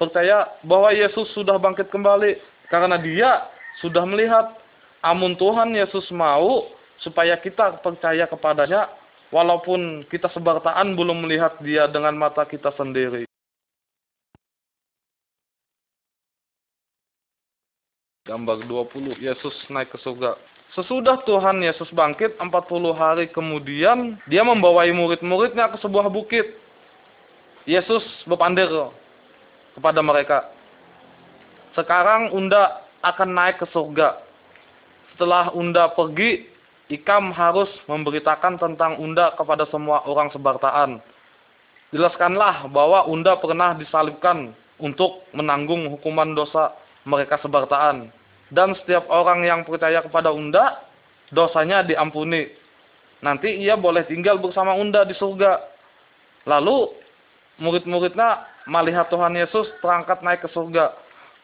percaya 0.00 0.48
bahwa 0.64 0.90
Yesus 0.90 1.28
sudah 1.36 1.60
bangkit 1.60 1.92
kembali, 1.92 2.40
karena 2.72 2.96
dia 2.98 3.48
sudah 3.84 4.04
melihat. 4.08 4.56
Amun 4.98 5.38
Tuhan 5.38 5.70
Yesus 5.78 6.10
mau 6.10 6.66
supaya 6.98 7.38
kita 7.38 7.78
percaya 7.86 8.26
kepadanya, 8.26 8.90
walaupun 9.28 10.04
kita 10.08 10.32
sebartaan 10.32 10.96
belum 10.96 11.24
melihat 11.24 11.56
dia 11.60 11.88
dengan 11.88 12.16
mata 12.16 12.44
kita 12.48 12.72
sendiri. 12.76 13.28
Gambar 18.28 18.68
20, 18.68 19.24
Yesus 19.24 19.56
naik 19.72 19.88
ke 19.88 19.98
surga. 20.04 20.36
Sesudah 20.76 21.24
Tuhan 21.24 21.64
Yesus 21.64 21.88
bangkit 21.96 22.36
40 22.36 22.52
hari 22.92 23.24
kemudian, 23.32 24.20
dia 24.28 24.44
membawai 24.44 24.92
murid-muridnya 24.92 25.72
ke 25.72 25.80
sebuah 25.80 26.12
bukit. 26.12 26.44
Yesus 27.64 28.04
berpandir 28.28 28.68
kepada 29.72 30.04
mereka. 30.04 30.52
Sekarang 31.72 32.28
unda 32.36 32.84
akan 33.00 33.32
naik 33.32 33.64
ke 33.64 33.66
surga. 33.72 34.20
Setelah 35.16 35.48
unda 35.56 35.88
pergi, 35.96 36.52
Ikam 36.88 37.36
harus 37.36 37.68
memberitakan 37.84 38.56
tentang 38.56 38.96
unda 38.96 39.36
kepada 39.36 39.68
semua 39.68 40.04
orang 40.08 40.32
sebartaan. 40.32 41.04
Jelaskanlah 41.92 42.68
bahwa 42.72 43.04
unda 43.08 43.36
pernah 43.36 43.76
disalibkan 43.76 44.56
untuk 44.80 45.24
menanggung 45.36 45.88
hukuman 45.92 46.32
dosa 46.32 46.72
mereka 47.04 47.40
sebartaan 47.40 48.12
dan 48.48 48.72
setiap 48.80 49.04
orang 49.12 49.44
yang 49.44 49.60
percaya 49.64 50.00
kepada 50.00 50.32
Unda, 50.32 50.80
dosanya 51.32 51.84
diampuni. 51.84 52.48
Nanti 53.20 53.60
ia 53.60 53.76
boleh 53.76 54.08
tinggal 54.08 54.40
bersama 54.40 54.72
Unda 54.72 55.04
di 55.04 55.12
surga. 55.12 55.60
Lalu 56.48 56.96
murid-muridnya 57.60 58.46
melihat 58.70 59.10
Tuhan 59.12 59.36
Yesus 59.36 59.68
terangkat 59.84 60.24
naik 60.24 60.46
ke 60.46 60.48
surga. 60.54 60.96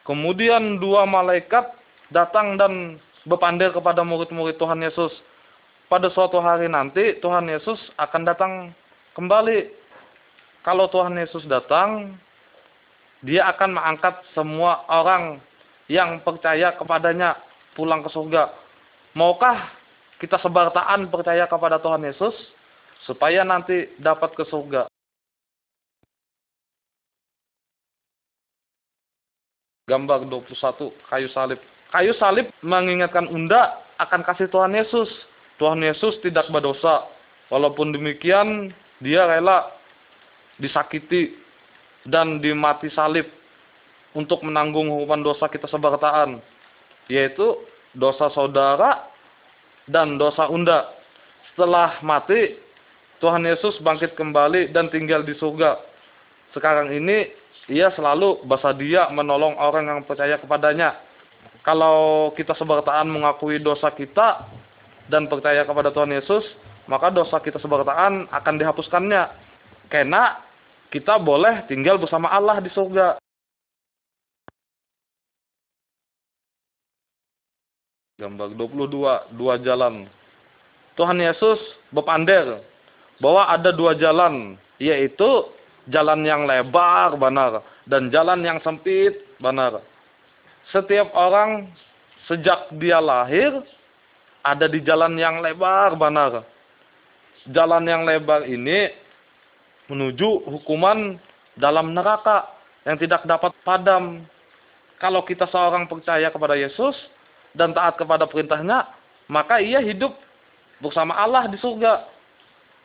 Kemudian 0.07 0.81
dua 0.81 1.05
malaikat 1.05 1.77
datang 2.09 2.57
dan 2.57 2.97
berpandir 3.25 3.73
kepada 3.73 4.01
murid-murid 4.01 4.57
Tuhan 4.57 4.81
Yesus. 4.81 5.13
Pada 5.85 6.09
suatu 6.09 6.41
hari 6.41 6.65
nanti 6.65 7.21
Tuhan 7.21 7.45
Yesus 7.45 7.77
akan 8.01 8.21
datang 8.25 8.73
kembali. 9.13 9.69
Kalau 10.65 10.89
Tuhan 10.89 11.13
Yesus 11.13 11.45
datang, 11.45 12.17
dia 13.21 13.45
akan 13.53 13.77
mengangkat 13.77 14.17
semua 14.33 14.81
orang 14.89 15.37
yang 15.85 16.17
percaya 16.25 16.73
kepadanya 16.73 17.37
pulang 17.77 18.01
ke 18.01 18.09
surga. 18.09 18.49
Maukah 19.13 19.69
kita 20.17 20.41
sebartaan 20.41 21.13
percaya 21.13 21.45
kepada 21.45 21.77
Tuhan 21.77 22.01
Yesus 22.01 22.33
supaya 23.05 23.45
nanti 23.45 23.93
dapat 24.01 24.33
ke 24.33 24.41
surga? 24.49 24.89
Gambar 29.85 30.25
21 30.25 30.49
kayu 31.13 31.29
salib. 31.29 31.61
Kayu 31.93 32.17
salib 32.17 32.49
mengingatkan 32.65 33.29
Unda 33.29 33.85
akan 34.01 34.25
kasih 34.25 34.49
Tuhan 34.49 34.73
Yesus. 34.73 35.13
Tuhan 35.61 35.79
Yesus 35.79 36.19
tidak 36.19 36.51
berdosa. 36.51 37.07
Walaupun 37.47 37.93
demikian, 37.93 38.73
dia 38.99 39.27
rela 39.29 39.69
disakiti 40.57 41.35
dan 42.07 42.41
dimati 42.41 42.89
salib 42.91 43.29
untuk 44.15 44.41
menanggung 44.41 44.87
hukuman 44.89 45.21
dosa 45.21 45.51
kita 45.51 45.67
sebartaan, 45.67 46.39
yaitu 47.11 47.59
dosa 47.93 48.31
saudara 48.31 49.05
dan 49.85 50.17
dosa 50.17 50.47
unda. 50.49 50.95
Setelah 51.53 51.99
mati, 52.01 52.57
Tuhan 53.19 53.45
Yesus 53.45 53.79
bangkit 53.83 54.17
kembali 54.17 54.71
dan 54.75 54.91
tinggal 54.91 55.23
di 55.23 55.35
surga. 55.37 55.79
Sekarang 56.51 56.91
ini, 56.91 57.31
ia 57.71 57.91
selalu 57.95 58.43
bersedia 58.45 59.09
menolong 59.11 59.57
orang 59.59 59.87
yang 59.87 59.99
percaya 60.03 60.39
kepadanya. 60.39 60.99
Kalau 61.65 62.29
kita 62.37 62.53
sebartaan 62.53 63.09
mengakui 63.09 63.57
dosa 63.57 63.89
kita 63.89 64.45
dan 65.11 65.29
percaya 65.29 65.65
kepada 65.65 65.93
Tuhan 65.93 66.11
Yesus, 66.11 66.45
maka 66.89 67.13
dosa 67.13 67.37
kita 67.41 67.61
sebartaan 67.61 68.29
akan 68.29 68.55
dihapuskannya. 68.57 69.23
Karena 69.89 70.41
kita 70.89 71.21
boleh 71.21 71.65
tinggal 71.69 72.01
bersama 72.01 72.29
Allah 72.29 72.61
di 72.61 72.69
surga. 72.73 73.21
Gambar 78.15 78.55
22, 78.55 79.35
dua 79.35 79.59
jalan. 79.59 80.07
Tuhan 80.95 81.19
Yesus 81.19 81.59
berpandir 81.91 82.63
bahwa 83.19 83.51
ada 83.51 83.75
dua 83.75 83.91
jalan, 83.99 84.55
yaitu 84.79 85.51
jalan 85.91 86.23
yang 86.23 86.47
lebar 86.47 87.19
benar 87.19 87.59
dan 87.85 88.07
jalan 88.09 88.39
yang 88.41 88.63
sempit 88.63 89.19
benar. 89.37 89.83
Setiap 90.71 91.11
orang 91.13 91.69
sejak 92.25 92.71
dia 92.81 92.97
lahir 92.97 93.61
ada 94.45 94.69
di 94.69 94.85
jalan 94.85 95.17
yang 95.17 95.41
lebar 95.41 95.97
benar. 95.97 96.45
Jalan 97.49 97.89
yang 97.89 98.05
lebar 98.05 98.45
ini 98.45 98.93
menuju 99.89 100.45
hukuman 100.45 101.17
dalam 101.57 101.97
neraka 101.97 102.53
yang 102.85 103.01
tidak 103.01 103.25
dapat 103.25 103.49
padam. 103.65 104.21
Kalau 105.01 105.25
kita 105.25 105.49
seorang 105.49 105.89
percaya 105.89 106.29
kepada 106.29 106.53
Yesus, 106.55 106.95
dan 107.55 107.71
taat 107.71 107.95
kepada 107.95 108.27
perintahnya, 108.27 108.85
maka 109.31 109.63
ia 109.63 109.79
hidup 109.79 110.11
bersama 110.83 111.15
Allah 111.15 111.47
di 111.47 111.57
surga. 111.57 112.05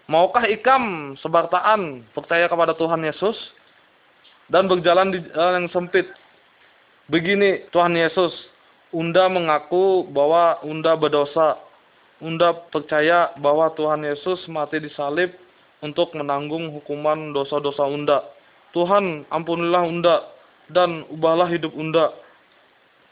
Maukah 0.07 0.47
ikam 0.47 1.15
sebartaan 1.23 2.07
percaya 2.15 2.51
kepada 2.51 2.75
Tuhan 2.75 3.03
Yesus 3.03 3.37
dan 4.51 4.67
berjalan 4.67 5.15
di 5.15 5.19
jalan 5.35 5.67
yang 5.67 5.71
sempit? 5.71 6.07
Begini 7.11 7.67
Tuhan 7.75 7.95
Yesus, 7.95 8.31
Unda 8.91 9.31
mengaku 9.31 10.07
bahwa 10.11 10.59
Unda 10.67 10.99
berdosa. 10.99 11.59
Unda 12.21 12.53
percaya 12.53 13.33
bahwa 13.39 13.71
Tuhan 13.79 14.05
Yesus 14.05 14.45
mati 14.51 14.83
di 14.83 14.91
salib 14.93 15.33
untuk 15.81 16.13
menanggung 16.13 16.69
hukuman 16.75 17.33
dosa-dosa 17.33 17.87
Unda. 17.87 18.27
Tuhan, 18.77 19.25
ampunilah 19.31 19.87
Unda 19.87 20.17
dan 20.69 21.07
ubahlah 21.09 21.49
hidup 21.49 21.73
Unda. 21.73 22.13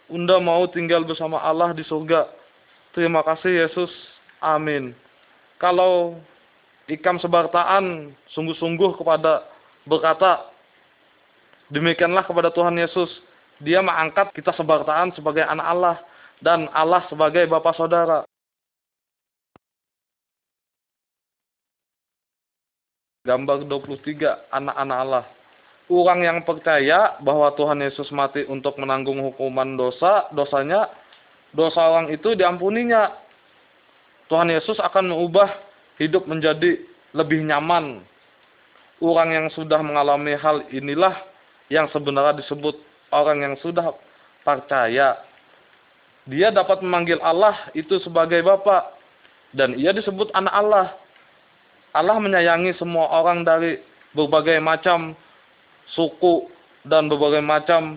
Unda 0.08 0.40
mau 0.42 0.66
tinggal 0.68 1.04
bersama 1.04 1.40
Allah 1.40 1.72
di 1.72 1.84
surga. 1.86 2.26
Terima 2.92 3.22
kasih 3.22 3.68
Yesus. 3.68 3.92
Amin. 4.42 4.94
Kalau 5.58 6.18
ikam 6.88 7.20
sebartaan 7.20 8.16
sungguh-sungguh 8.32 8.96
kepada 8.96 9.44
berkata 9.84 10.48
demikianlah 11.68 12.24
kepada 12.24 12.48
Tuhan 12.48 12.76
Yesus 12.80 13.10
dia 13.58 13.82
mengangkat 13.82 14.30
kita 14.34 14.54
sebartaan 14.54 15.10
sebagai 15.18 15.42
anak 15.42 15.66
Allah 15.66 15.96
dan 16.38 16.70
Allah 16.70 17.02
sebagai 17.10 17.46
bapak 17.50 17.74
saudara. 17.74 18.22
Gambar 23.26 23.66
23 23.68 24.48
anak-anak 24.48 24.98
Allah. 25.04 25.24
Orang 25.88 26.20
yang 26.24 26.44
percaya 26.44 27.16
bahwa 27.20 27.52
Tuhan 27.56 27.80
Yesus 27.80 28.08
mati 28.12 28.44
untuk 28.48 28.76
menanggung 28.80 29.20
hukuman 29.24 29.76
dosa 29.76 30.28
dosanya 30.32 30.88
dosa 31.52 31.80
orang 31.92 32.12
itu 32.12 32.32
diampuninya. 32.36 33.12
Tuhan 34.28 34.52
Yesus 34.52 34.76
akan 34.80 35.12
mengubah 35.12 35.48
hidup 35.96 36.28
menjadi 36.28 36.84
lebih 37.16 37.40
nyaman. 37.44 38.04
Orang 39.00 39.32
yang 39.32 39.46
sudah 39.52 39.80
mengalami 39.80 40.36
hal 40.36 40.64
inilah 40.72 41.16
yang 41.72 41.88
sebenarnya 41.92 42.40
disebut 42.40 42.87
orang 43.12 43.44
yang 43.44 43.54
sudah 43.60 43.94
percaya. 44.44 45.20
Dia 46.28 46.52
dapat 46.52 46.84
memanggil 46.84 47.16
Allah 47.24 47.56
itu 47.72 47.96
sebagai 48.04 48.44
Bapa 48.44 48.92
dan 49.56 49.76
ia 49.80 49.96
disebut 49.96 50.28
anak 50.36 50.54
Allah. 50.54 50.86
Allah 51.96 52.20
menyayangi 52.20 52.76
semua 52.76 53.08
orang 53.08 53.48
dari 53.48 53.80
berbagai 54.12 54.60
macam 54.60 55.16
suku 55.96 56.52
dan 56.84 57.08
berbagai 57.08 57.40
macam 57.40 57.96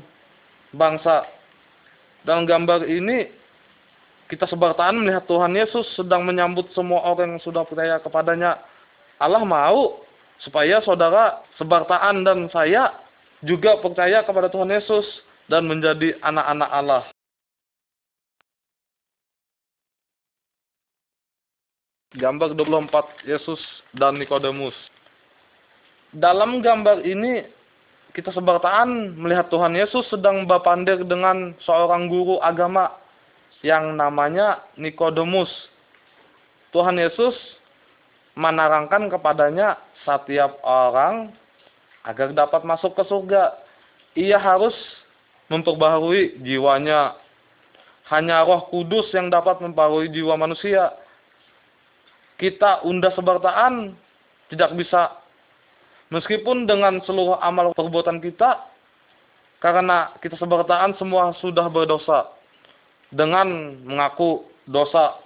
bangsa. 0.71 1.27
Dalam 2.23 2.47
gambar 2.47 2.87
ini 2.87 3.27
kita 4.31 4.47
sebartaan 4.47 5.03
melihat 5.03 5.27
Tuhan 5.27 5.51
Yesus 5.51 5.83
sedang 5.99 6.23
menyambut 6.23 6.71
semua 6.71 7.03
orang 7.03 7.35
yang 7.35 7.43
sudah 7.43 7.67
percaya 7.67 7.99
kepadanya. 7.99 8.63
Allah 9.19 9.43
mau 9.43 9.99
supaya 10.39 10.79
saudara 10.87 11.43
sebartaan 11.59 12.23
dan 12.23 12.47
saya 12.47 12.95
juga 13.41 13.77
percaya 13.81 14.21
kepada 14.21 14.47
Tuhan 14.49 14.69
Yesus 14.69 15.05
dan 15.49 15.65
menjadi 15.65 16.17
anak-anak 16.21 16.69
Allah. 16.69 17.03
Gambar 22.11 22.53
24 22.59 23.23
Yesus 23.23 23.61
dan 23.95 24.19
Nikodemus. 24.19 24.75
Dalam 26.11 26.59
gambar 26.59 27.07
ini 27.07 27.47
kita 28.11 28.35
sebartaan 28.35 29.15
melihat 29.15 29.47
Tuhan 29.47 29.71
Yesus 29.71 30.03
sedang 30.11 30.43
berpandir 30.43 31.07
dengan 31.07 31.55
seorang 31.63 32.11
guru 32.11 32.35
agama 32.43 32.91
yang 33.63 33.95
namanya 33.95 34.67
Nikodemus. 34.75 35.47
Tuhan 36.75 36.99
Yesus 36.99 37.35
menerangkan 38.35 39.07
kepadanya 39.07 39.79
setiap 40.03 40.59
orang 40.67 41.31
agar 42.05 42.33
dapat 42.33 42.61
masuk 42.65 42.97
ke 42.97 43.03
surga, 43.05 43.57
ia 44.17 44.37
harus 44.37 44.73
memperbaharui 45.51 46.41
jiwanya. 46.41 47.17
Hanya 48.11 48.43
Roh 48.43 48.67
Kudus 48.67 49.07
yang 49.15 49.31
dapat 49.31 49.63
memperbaharui 49.63 50.11
jiwa 50.11 50.35
manusia. 50.35 50.91
Kita 52.35 52.83
unda 52.83 53.13
sebartaan 53.15 53.95
tidak 54.51 54.75
bisa 54.75 55.21
meskipun 56.11 56.67
dengan 56.67 56.99
seluruh 57.07 57.39
amal 57.39 57.71
perbuatan 57.71 58.19
kita 58.19 58.67
karena 59.61 60.11
kita 60.19 60.35
sebartaan 60.41 60.97
semua 60.97 61.31
sudah 61.39 61.69
berdosa 61.69 62.33
dengan 63.13 63.77
mengaku 63.85 64.43
dosa 64.65 65.21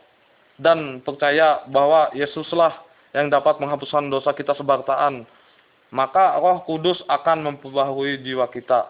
dan 0.59 0.99
percaya 1.01 1.63
bahwa 1.71 2.11
Yesuslah 2.11 2.85
yang 3.15 3.31
dapat 3.31 3.59
menghapuskan 3.63 4.11
dosa 4.11 4.35
kita 4.35 4.51
sebartaan, 4.59 5.23
maka 5.93 6.38
Roh 6.41 6.63
Kudus 6.65 7.02
akan 7.06 7.54
memperbaharui 7.54 8.21
jiwa 8.26 8.50
kita. 8.50 8.89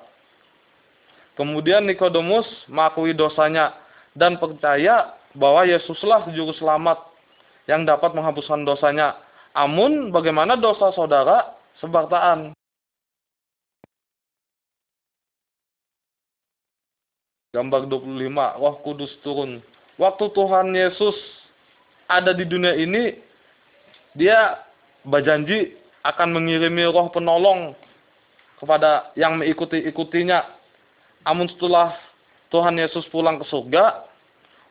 Kemudian 1.36 1.84
Nikodemus 1.84 2.48
mengakui 2.72 3.12
dosanya 3.12 3.76
dan 4.16 4.40
percaya 4.40 5.20
bahwa 5.36 5.68
Yesuslah 5.68 6.32
juru 6.32 6.56
selamat 6.56 6.96
yang 7.68 7.84
dapat 7.84 8.16
menghapuskan 8.16 8.64
dosanya. 8.64 9.20
Amun 9.52 10.12
bagaimana 10.16 10.56
dosa 10.56 10.96
saudara 10.96 11.56
sebartaan? 11.84 12.56
Gambar 17.56 17.88
25, 17.88 18.60
Roh 18.60 18.76
Kudus 18.84 19.12
turun. 19.24 19.64
Waktu 19.96 20.28
Tuhan 20.36 20.76
Yesus 20.76 21.16
ada 22.12 22.36
di 22.36 22.44
dunia 22.44 22.76
ini, 22.76 23.16
dia 24.12 24.60
berjanji 25.08 25.80
akan 26.06 26.38
mengirimi 26.38 26.86
roh 26.86 27.10
penolong 27.10 27.74
kepada 28.62 29.10
yang 29.18 29.41
mengikuti-ikutinya. 29.41 30.46
Amun 31.26 31.50
setelah 31.50 31.98
Tuhan 32.54 32.78
Yesus 32.78 33.10
pulang 33.10 33.41
ke 33.41 33.46
surga, 33.50 34.06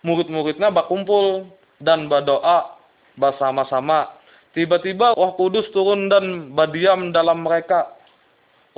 murid-muridnya 0.07 0.71
berkumpul 0.71 1.51
dan 1.83 2.07
berdoa 2.07 2.79
bersama-sama. 3.19 4.15
Tiba-tiba 4.55 5.19
roh 5.19 5.35
kudus 5.35 5.67
turun 5.75 6.07
dan 6.07 6.55
berdiam 6.55 7.11
dalam 7.11 7.43
mereka. 7.43 7.91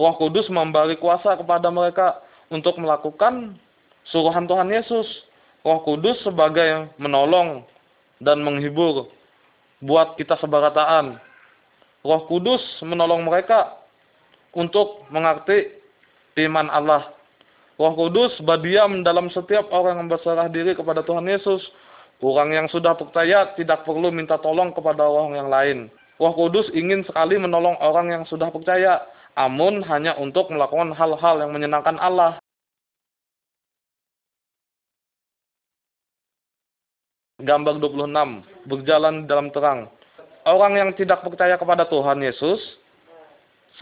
Roh 0.00 0.16
kudus 0.16 0.48
memberi 0.48 0.96
kuasa 0.96 1.36
kepada 1.36 1.68
mereka 1.68 2.24
untuk 2.48 2.80
melakukan 2.80 3.60
suruhan 4.08 4.48
Tuhan 4.48 4.72
Yesus. 4.72 5.06
Roh 5.66 5.82
Kudus 5.82 6.22
sebagai 6.22 6.94
menolong 6.94 7.66
dan 8.22 8.38
menghibur 8.38 9.10
buat 9.82 10.14
kita 10.14 10.38
sebarataan. 10.38 11.18
Roh 12.06 12.22
Kudus 12.30 12.62
menolong 12.86 13.26
mereka 13.26 13.82
untuk 14.54 15.02
mengerti 15.10 15.74
iman 16.46 16.70
Allah. 16.70 17.10
Roh 17.76 17.92
Kudus 17.98 18.38
berdiam 18.46 19.02
dalam 19.02 19.26
setiap 19.34 19.66
orang 19.74 19.98
yang 19.98 20.08
berserah 20.08 20.46
diri 20.46 20.78
kepada 20.78 21.02
Tuhan 21.02 21.26
Yesus. 21.26 21.60
Orang 22.22 22.48
yang 22.54 22.64
sudah 22.72 22.96
percaya 22.96 23.52
tidak 23.60 23.84
perlu 23.84 24.08
minta 24.08 24.40
tolong 24.40 24.72
kepada 24.72 25.04
orang 25.04 25.36
yang 25.36 25.48
lain. 25.50 25.78
Roh 26.16 26.32
Kudus 26.32 26.70
ingin 26.72 27.04
sekali 27.04 27.36
menolong 27.36 27.76
orang 27.82 28.08
yang 28.08 28.24
sudah 28.24 28.48
percaya, 28.48 29.04
amun 29.36 29.84
hanya 29.84 30.16
untuk 30.16 30.48
melakukan 30.48 30.96
hal-hal 30.96 31.44
yang 31.44 31.52
menyenangkan 31.52 32.00
Allah. 32.00 32.40
gambar 37.36 37.76
26 37.84 38.42
berjalan 38.64 39.28
dalam 39.28 39.52
terang. 39.52 39.92
Orang 40.46 40.78
yang 40.78 40.94
tidak 40.94 41.26
percaya 41.26 41.58
kepada 41.58 41.90
Tuhan 41.90 42.22
Yesus 42.22 42.62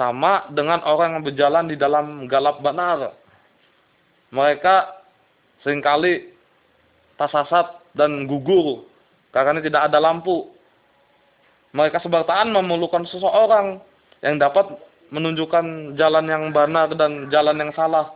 sama 0.01 0.49
dengan 0.49 0.81
orang 0.89 1.21
yang 1.21 1.25
berjalan 1.29 1.69
di 1.69 1.77
dalam 1.77 2.25
galap 2.25 2.65
benar. 2.65 3.13
Mereka 4.33 5.05
sering 5.61 5.85
kali 5.85 6.33
tersasat 7.21 7.85
dan 7.93 8.27
gugur 8.27 8.89
karena 9.31 9.61
tidak 9.61 9.93
ada 9.93 10.01
lampu. 10.01 10.51
Mereka 11.77 12.01
sebartaan 12.01 12.49
memerlukan 12.55 13.07
seseorang 13.13 13.79
yang 14.25 14.41
dapat 14.41 14.73
menunjukkan 15.13 15.95
jalan 16.01 16.25
yang 16.27 16.45
benar 16.49 16.91
dan 16.97 17.29
jalan 17.29 17.61
yang 17.61 17.73
salah 17.77 18.09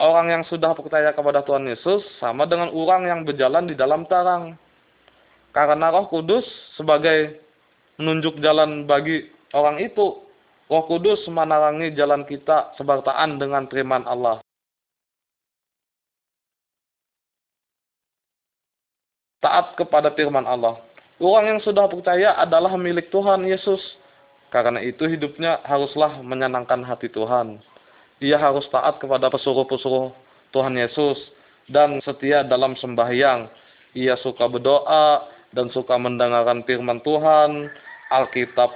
orang 0.00 0.32
yang 0.32 0.42
sudah 0.48 0.72
percaya 0.72 1.12
kepada 1.12 1.44
Tuhan 1.44 1.68
Yesus 1.68 2.02
sama 2.18 2.48
dengan 2.48 2.72
orang 2.72 3.04
yang 3.04 3.20
berjalan 3.22 3.68
di 3.68 3.76
dalam 3.76 4.08
terang. 4.08 4.56
Karena 5.52 5.92
Roh 5.92 6.08
Kudus 6.08 6.46
sebagai 6.74 7.36
menunjuk 8.00 8.40
jalan 8.40 8.88
bagi 8.88 9.28
orang 9.52 9.76
itu, 9.84 10.24
Roh 10.72 10.84
Kudus 10.88 11.20
menerangi 11.28 11.92
jalan 11.92 12.24
kita 12.24 12.72
sebartaan 12.80 13.36
dengan 13.36 13.68
firman 13.68 14.08
Allah. 14.08 14.40
Taat 19.44 19.76
kepada 19.76 20.16
firman 20.16 20.48
Allah. 20.48 20.80
Orang 21.20 21.52
yang 21.52 21.60
sudah 21.60 21.84
percaya 21.88 22.36
adalah 22.40 22.72
milik 22.80 23.12
Tuhan 23.12 23.44
Yesus. 23.44 23.80
Karena 24.48 24.80
itu 24.80 25.04
hidupnya 25.04 25.60
haruslah 25.62 26.24
menyenangkan 26.24 26.82
hati 26.82 27.12
Tuhan 27.12 27.60
ia 28.20 28.36
harus 28.36 28.68
taat 28.68 29.00
kepada 29.00 29.32
pesuruh-pesuruh 29.32 30.12
Tuhan 30.52 30.76
Yesus 30.76 31.16
dan 31.72 31.98
setia 32.04 32.44
dalam 32.44 32.76
sembahyang. 32.76 33.48
Ia 33.96 34.14
suka 34.20 34.46
berdoa 34.46 35.26
dan 35.50 35.72
suka 35.72 35.98
mendengarkan 35.98 36.62
firman 36.62 37.02
Tuhan 37.02 37.72
Alkitab 38.10 38.74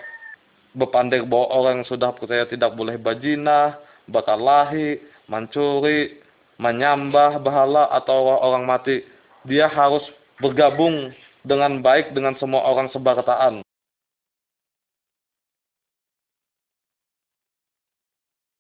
berpandai 0.75 1.23
bahwa 1.27 1.47
orang 1.51 1.75
yang 1.83 1.89
sudah 1.91 2.11
percaya 2.15 2.47
tidak 2.47 2.75
boleh 2.75 2.99
bajina, 2.99 3.79
bakalahi, 4.07 5.03
mencuri, 5.27 6.19
menyambah 6.59 7.43
bahala 7.43 7.91
atau 7.95 8.39
orang 8.43 8.67
mati. 8.67 9.03
Dia 9.45 9.69
harus 9.69 10.03
bergabung 10.41 11.13
dengan 11.45 11.79
baik 11.85 12.17
dengan 12.17 12.35
semua 12.41 12.65
orang 12.65 12.89
sebartaan. 12.91 13.61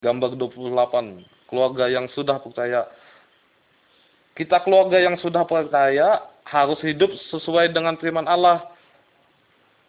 Gambar 0.04 0.37
28. 0.37 1.48
Keluarga 1.48 1.84
yang 1.88 2.06
sudah 2.12 2.37
percaya. 2.37 2.84
Kita 4.37 4.60
keluarga 4.60 5.00
yang 5.00 5.16
sudah 5.16 5.48
percaya 5.48 6.28
harus 6.44 6.76
hidup 6.84 7.08
sesuai 7.32 7.72
dengan 7.72 7.96
firman 7.96 8.28
Allah. 8.28 8.73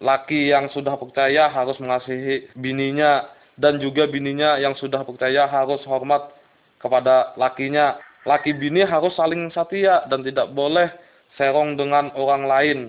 Laki 0.06 0.54
yang 0.54 0.70
sudah 0.70 0.94
percaya 1.02 1.50
harus 1.50 1.82
mengasihi 1.82 2.54
bininya 2.54 3.26
dan 3.58 3.82
juga 3.82 4.06
bininya 4.06 4.62
yang 4.62 4.78
sudah 4.78 5.02
percaya 5.02 5.50
harus 5.50 5.82
hormat 5.90 6.30
kepada 6.78 7.34
lakinya. 7.42 7.98
Laki 8.26 8.54
bini 8.54 8.86
harus 8.86 9.18
saling 9.18 9.50
setia 9.50 10.06
dan 10.10 10.22
tidak 10.22 10.54
boleh 10.54 10.94
serong 11.38 11.74
dengan 11.74 12.14
orang 12.14 12.44
lain. 12.46 12.80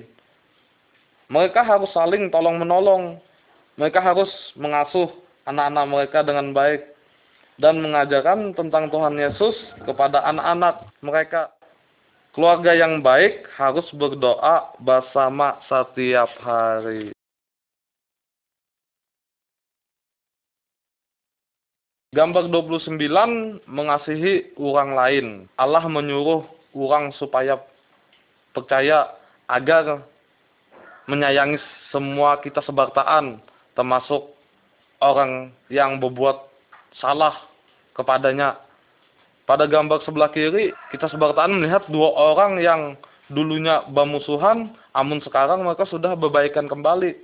Mereka 1.33 1.65
harus 1.65 1.89
saling 1.97 2.29
tolong 2.29 2.61
menolong. 2.61 3.17
Mereka 3.81 4.01
harus 4.01 4.29
mengasuh 4.57 5.09
anak-anak 5.49 5.85
mereka 5.89 6.19
dengan 6.21 6.53
baik 6.53 6.85
dan 7.57 7.81
mengajarkan 7.81 8.53
tentang 8.53 8.93
Tuhan 8.93 9.17
Yesus 9.17 9.57
kepada 9.89 10.21
anak-anak 10.29 10.93
mereka. 11.01 11.56
Keluarga 12.37 12.77
yang 12.77 13.01
baik 13.01 13.49
harus 13.57 13.89
berdoa 13.97 14.77
bersama 14.77 15.57
setiap 15.73 16.29
hari. 16.45 17.17
Gambar 22.13 22.53
29 22.53 23.01
mengasihi 23.65 24.53
orang 24.61 24.93
lain. 24.93 25.27
Allah 25.57 25.81
menyuruh 25.89 26.45
orang 26.77 27.09
supaya 27.17 27.57
percaya 28.53 29.17
agar 29.49 30.05
menyayangi 31.09 31.57
semua 31.89 32.37
kita 32.45 32.61
sebartaan 32.69 33.41
termasuk 33.73 34.37
orang 35.01 35.57
yang 35.73 35.97
berbuat 36.05 36.45
salah 37.01 37.49
kepadanya. 37.97 38.61
Pada 39.47 39.63
gambar 39.71 40.03
sebelah 40.03 40.35
kiri, 40.35 40.75
kita 40.91 41.07
sebartaan 41.07 41.63
melihat 41.63 41.87
dua 41.87 42.11
orang 42.35 42.59
yang 42.59 42.99
dulunya 43.31 43.87
bermusuhan, 43.95 44.75
namun 44.91 45.23
sekarang 45.23 45.63
mereka 45.63 45.87
sudah 45.87 46.19
berbaikan 46.19 46.67
kembali. 46.67 47.15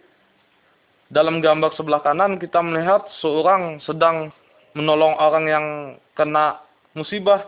Dalam 1.10 1.42
gambar 1.42 1.74
sebelah 1.74 1.98
kanan, 1.98 2.38
kita 2.38 2.62
melihat 2.62 3.02
seorang 3.18 3.82
sedang 3.82 4.30
menolong 4.78 5.18
orang 5.18 5.44
yang 5.50 5.66
kena 6.14 6.62
musibah. 6.94 7.42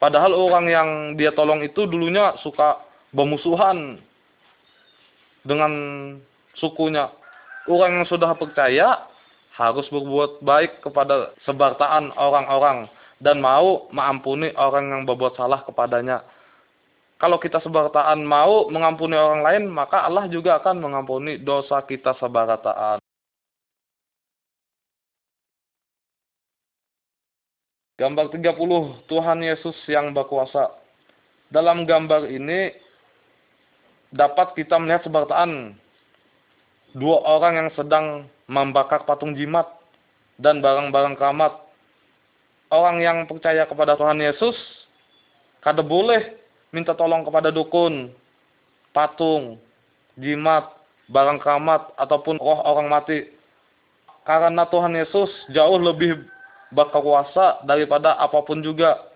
Padahal 0.00 0.32
orang 0.32 0.66
yang 0.72 0.88
dia 1.20 1.36
tolong 1.36 1.60
itu 1.60 1.84
dulunya 1.84 2.32
suka 2.40 2.80
bermusuhan 3.12 4.00
dengan 5.44 5.72
sukunya. 6.56 7.12
Orang 7.68 8.00
yang 8.00 8.06
sudah 8.08 8.32
percaya 8.32 9.04
harus 9.60 9.84
berbuat 9.92 10.40
baik 10.40 10.80
kepada 10.80 11.36
sebartaan 11.44 12.16
orang-orang 12.16 12.88
dan 13.20 13.38
mau 13.38 13.86
mengampuni 13.92 14.50
orang 14.56 14.90
yang 14.90 15.02
berbuat 15.04 15.36
salah 15.36 15.60
kepadanya. 15.62 16.24
Kalau 17.20 17.36
kita 17.36 17.60
sebartaan 17.60 18.24
mau 18.24 18.72
mengampuni 18.72 19.12
orang 19.12 19.44
lain, 19.44 19.62
maka 19.68 20.08
Allah 20.08 20.24
juga 20.32 20.56
akan 20.56 20.80
mengampuni 20.80 21.36
dosa 21.36 21.84
kita 21.84 22.16
sebartaan. 22.16 22.96
Gambar 28.00 28.32
30, 28.32 29.04
Tuhan 29.12 29.38
Yesus 29.44 29.76
yang 29.84 30.16
berkuasa. 30.16 30.72
Dalam 31.52 31.84
gambar 31.84 32.24
ini 32.32 32.72
dapat 34.08 34.56
kita 34.56 34.80
melihat 34.80 35.04
sebartaan 35.04 35.76
dua 36.96 37.20
orang 37.22 37.60
yang 37.60 37.70
sedang 37.76 38.24
membakar 38.48 39.04
patung 39.04 39.36
jimat 39.36 39.68
dan 40.40 40.64
barang-barang 40.64 41.20
keramat. 41.20 41.69
Orang 42.70 43.02
yang 43.02 43.26
percaya 43.26 43.66
kepada 43.66 43.98
Tuhan 43.98 44.22
Yesus, 44.22 44.54
kada 45.58 45.82
boleh 45.82 46.38
minta 46.70 46.94
tolong 46.94 47.26
kepada 47.26 47.50
dukun, 47.50 48.14
patung, 48.94 49.58
jimat, 50.14 50.70
barang 51.10 51.42
keramat, 51.42 51.90
ataupun 51.98 52.38
roh 52.38 52.62
orang 52.62 52.86
mati. 52.86 53.26
Karena 54.22 54.62
Tuhan 54.70 54.94
Yesus 54.94 55.30
jauh 55.50 55.78
lebih 55.82 56.22
berkuasa 56.70 57.66
daripada 57.66 58.14
apa 58.14 58.38
pun 58.46 58.62
juga. 58.62 59.10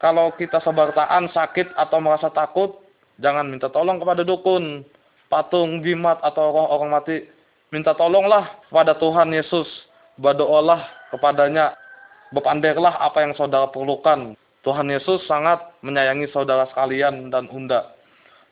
Kalau 0.00 0.32
kita 0.32 0.64
sebartaan 0.64 1.28
sakit 1.28 1.76
atau 1.76 1.98
merasa 2.00 2.32
takut, 2.32 2.80
jangan 3.20 3.44
minta 3.44 3.68
tolong 3.68 4.00
kepada 4.00 4.24
dukun, 4.24 4.80
patung, 5.28 5.84
jimat, 5.84 6.16
atau 6.24 6.54
roh 6.54 6.72
orang 6.72 6.96
mati 6.96 7.28
Minta 7.68 7.92
tolonglah 7.92 8.64
kepada 8.68 8.96
Tuhan 8.96 9.28
Yesus. 9.28 9.68
Berdoalah 10.16 10.88
kepadanya. 11.12 11.76
Berpandailah 12.28 13.00
apa 13.00 13.24
yang 13.24 13.32
saudara 13.36 13.72
perlukan. 13.72 14.36
Tuhan 14.60 14.88
Yesus 14.92 15.24
sangat 15.24 15.64
menyayangi 15.80 16.28
saudara 16.28 16.68
sekalian 16.68 17.32
dan 17.32 17.48
unda. 17.48 17.96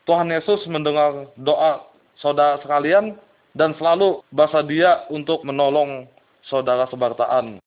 Tuhan 0.09 0.33
Yesus 0.33 0.65
mendengar 0.71 1.29
doa 1.37 1.85
saudara 2.17 2.57
sekalian 2.63 3.19
dan 3.53 3.77
selalu 3.77 4.23
bersedia 4.33 5.05
untuk 5.13 5.45
menolong 5.45 6.09
saudara 6.47 6.89
sebartaan. 6.89 7.61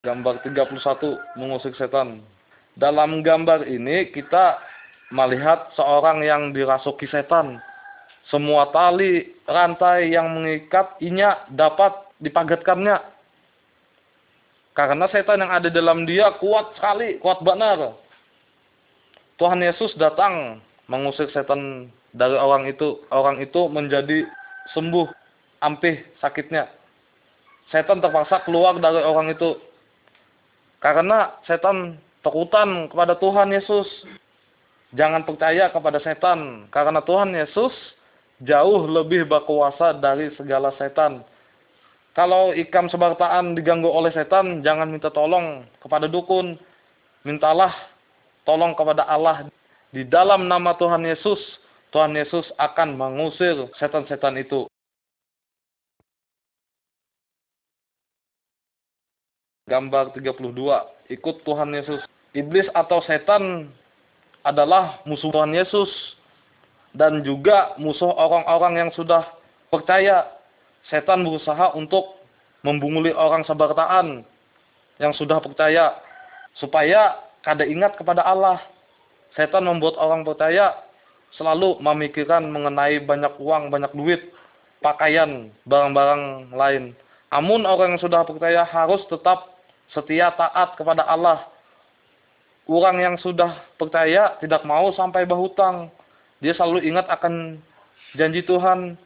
Gambar 0.00 0.40
31 0.40 1.36
mengusik 1.36 1.76
setan. 1.76 2.24
Dalam 2.72 3.20
gambar 3.20 3.68
ini 3.68 4.08
kita 4.08 4.56
melihat 5.12 5.68
seorang 5.76 6.24
yang 6.24 6.56
dirasuki 6.56 7.04
setan. 7.10 7.60
Semua 8.30 8.70
tali 8.70 9.26
rantai 9.42 10.14
yang 10.14 10.30
mengikat 10.30 10.94
inya 11.02 11.42
dapat 11.50 11.90
dipagatkannya. 12.22 13.02
Karena 14.70 15.10
setan 15.10 15.42
yang 15.42 15.50
ada 15.50 15.66
dalam 15.66 16.06
dia 16.06 16.30
kuat 16.38 16.78
sekali, 16.78 17.18
kuat 17.18 17.42
benar. 17.42 17.98
Tuhan 19.34 19.58
Yesus 19.58 19.98
datang 19.98 20.62
mengusir 20.86 21.26
setan 21.34 21.90
dari 22.14 22.38
orang 22.38 22.70
itu. 22.70 23.02
Orang 23.10 23.42
itu 23.42 23.66
menjadi 23.66 24.30
sembuh, 24.78 25.10
ampih 25.66 25.98
sakitnya. 26.22 26.70
Setan 27.74 27.98
terpaksa 27.98 28.46
keluar 28.46 28.78
dari 28.78 29.02
orang 29.02 29.34
itu. 29.34 29.58
Karena 30.78 31.34
setan 31.50 31.98
takutan 32.22 32.86
kepada 32.94 33.18
Tuhan 33.18 33.50
Yesus. 33.50 33.90
Jangan 34.90 35.22
percaya 35.22 35.70
kepada 35.70 36.02
setan, 36.02 36.66
karena 36.74 36.98
Tuhan 37.06 37.30
Yesus 37.30 37.70
jauh 38.44 38.88
lebih 38.88 39.28
berkuasa 39.28 39.96
dari 39.96 40.32
segala 40.36 40.72
setan. 40.80 41.24
Kalau 42.16 42.50
ikam 42.56 42.90
sebartaan 42.90 43.54
diganggu 43.54 43.86
oleh 43.86 44.10
setan, 44.10 44.66
jangan 44.66 44.90
minta 44.90 45.12
tolong 45.12 45.62
kepada 45.78 46.10
dukun. 46.10 46.58
Mintalah 47.22 47.70
tolong 48.42 48.74
kepada 48.74 49.06
Allah. 49.06 49.46
Di 49.94 50.02
dalam 50.02 50.50
nama 50.50 50.74
Tuhan 50.74 51.06
Yesus, 51.06 51.38
Tuhan 51.94 52.16
Yesus 52.16 52.48
akan 52.58 52.98
mengusir 52.98 53.70
setan-setan 53.78 54.38
itu. 54.40 54.66
Gambar 59.70 60.10
32, 60.18 60.50
ikut 61.14 61.36
Tuhan 61.46 61.70
Yesus. 61.70 62.02
Iblis 62.34 62.66
atau 62.74 62.98
setan 63.06 63.70
adalah 64.42 64.98
musuh 65.06 65.30
Tuhan 65.30 65.54
Yesus 65.54 65.90
dan 66.96 67.22
juga 67.22 67.74
musuh 67.78 68.10
orang-orang 68.10 68.86
yang 68.86 68.90
sudah 68.94 69.26
percaya. 69.70 70.26
Setan 70.88 71.22
berusaha 71.22 71.76
untuk 71.76 72.18
membunguli 72.64 73.12
orang 73.12 73.44
sebartaan 73.44 74.24
yang 74.96 75.12
sudah 75.12 75.38
percaya 75.38 75.92
supaya 76.56 77.20
kada 77.44 77.68
ingat 77.68 77.94
kepada 78.00 78.24
Allah. 78.24 78.58
Setan 79.36 79.68
membuat 79.68 79.94
orang 80.00 80.26
percaya 80.26 80.74
selalu 81.38 81.78
memikirkan 81.78 82.48
mengenai 82.50 82.98
banyak 83.06 83.38
uang, 83.38 83.70
banyak 83.70 83.92
duit, 83.94 84.20
pakaian, 84.82 85.52
barang-barang 85.68 86.50
lain. 86.56 86.96
Namun 87.30 87.62
orang 87.68 87.94
yang 87.94 88.02
sudah 88.02 88.26
percaya 88.26 88.66
harus 88.66 89.04
tetap 89.06 89.54
setia 89.94 90.34
taat 90.34 90.74
kepada 90.74 91.06
Allah 91.06 91.46
orang 92.70 93.02
yang 93.02 93.16
sudah 93.18 93.66
percaya 93.74 94.38
tidak 94.38 94.62
mau 94.62 94.94
sampai 94.94 95.26
berhutang. 95.26 95.90
Dia 96.40 96.56
selalu 96.56 96.88
ingat 96.88 97.04
akan 97.12 97.60
janji 98.16 98.40
Tuhan, 98.44 98.96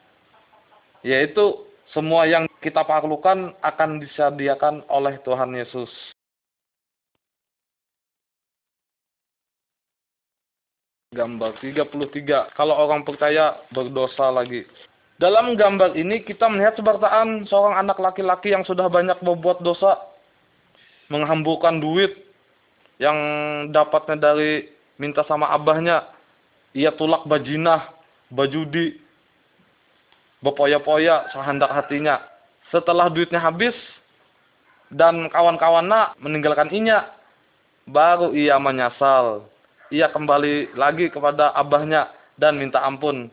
yaitu 1.02 1.66
semua 1.90 2.30
yang 2.30 2.46
kita 2.62 2.86
perlukan 2.86 3.52
akan 3.60 3.98
disediakan 3.98 4.86
oleh 4.86 5.18
Tuhan 5.26 5.50
Yesus. 5.52 5.90
Gambar 11.14 11.58
33. 11.62 12.54
Kalau 12.58 12.74
orang 12.74 13.06
percaya 13.06 13.58
berdosa 13.70 14.34
lagi. 14.34 14.66
Dalam 15.14 15.54
gambar 15.54 15.94
ini 15.94 16.26
kita 16.26 16.50
melihat 16.50 16.74
sebartaan 16.74 17.46
seorang 17.46 17.86
anak 17.86 18.02
laki-laki 18.02 18.50
yang 18.50 18.66
sudah 18.66 18.90
banyak 18.90 19.14
berbuat 19.22 19.62
dosa. 19.62 20.10
Menghamburkan 21.06 21.78
duit 21.78 22.10
yang 22.98 23.14
dapatnya 23.70 24.18
dari 24.18 24.66
minta 24.98 25.22
sama 25.30 25.54
abahnya. 25.54 26.13
Ia 26.74 26.90
tulak 26.94 27.24
bajinah, 27.30 27.94
bajudi, 28.34 28.98
berpoya-poya 30.42 31.30
sehendak 31.30 31.70
hatinya. 31.70 32.18
Setelah 32.74 33.06
duitnya 33.06 33.38
habis 33.38 33.74
dan 34.90 35.30
kawan-kawannya 35.30 36.18
meninggalkan 36.18 36.68
inya, 36.74 37.14
baru 37.86 38.34
ia 38.34 38.58
menyesal 38.58 39.46
ia 39.92 40.08
kembali 40.08 40.74
lagi 40.78 41.06
kepada 41.12 41.52
abahnya 41.52 42.08
dan 42.40 42.56
minta 42.56 42.80
ampun. 42.80 43.28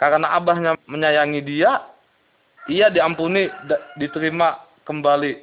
Karena 0.00 0.34
abahnya 0.34 0.74
menyayangi 0.90 1.40
dia, 1.46 1.86
ia 2.66 2.90
diampuni, 2.90 3.46
diterima 3.96 4.58
kembali. 4.82 5.38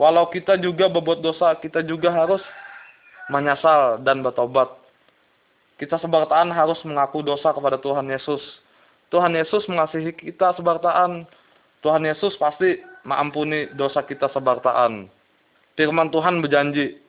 Walau 0.00 0.26
kita 0.32 0.58
juga 0.58 0.90
berbuat 0.90 1.22
dosa, 1.22 1.54
kita 1.60 1.84
juga 1.84 2.10
harus 2.10 2.42
menyesal 3.30 4.02
dan 4.02 4.24
bertobat. 4.24 4.79
Kita 5.80 5.96
sebartaan 5.96 6.52
harus 6.52 6.76
mengaku 6.84 7.24
dosa 7.24 7.56
kepada 7.56 7.80
Tuhan 7.80 8.04
Yesus. 8.04 8.44
Tuhan 9.08 9.32
Yesus 9.32 9.64
mengasihi 9.64 10.12
kita 10.12 10.52
sebartaan. 10.60 11.24
Tuhan 11.80 12.04
Yesus 12.04 12.36
pasti 12.36 12.84
mengampuni 13.08 13.72
dosa 13.72 14.04
kita 14.04 14.28
sebartaan. 14.28 15.08
Firman 15.80 16.12
Tuhan 16.12 16.44
berjanji, 16.44 17.00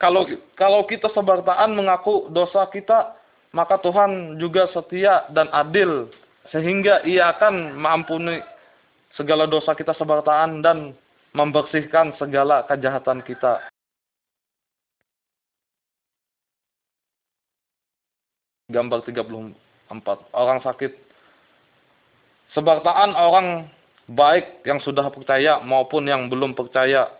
kalau 0.00 0.24
kalau 0.56 0.88
kita 0.88 1.12
sebartaan 1.12 1.76
mengaku 1.76 2.32
dosa 2.32 2.64
kita, 2.72 3.12
maka 3.52 3.76
Tuhan 3.84 4.40
juga 4.40 4.72
setia 4.72 5.28
dan 5.36 5.52
adil 5.52 6.08
sehingga 6.48 7.04
Ia 7.04 7.36
akan 7.36 7.76
mengampuni 7.76 8.40
segala 9.12 9.44
dosa 9.44 9.76
kita 9.76 9.92
sebartaan 10.00 10.64
dan 10.64 10.96
membersihkan 11.36 12.16
segala 12.16 12.64
kejahatan 12.64 13.20
kita. 13.22 13.69
Gambar 18.70 19.02
34. 19.02 19.50
Orang 20.30 20.62
sakit. 20.62 20.92
Sebartaan 22.54 23.14
orang 23.14 23.66
baik 24.10 24.66
yang 24.66 24.82
sudah 24.82 25.06
percaya 25.10 25.62
maupun 25.62 26.06
yang 26.06 26.26
belum 26.30 26.54
percaya. 26.54 27.10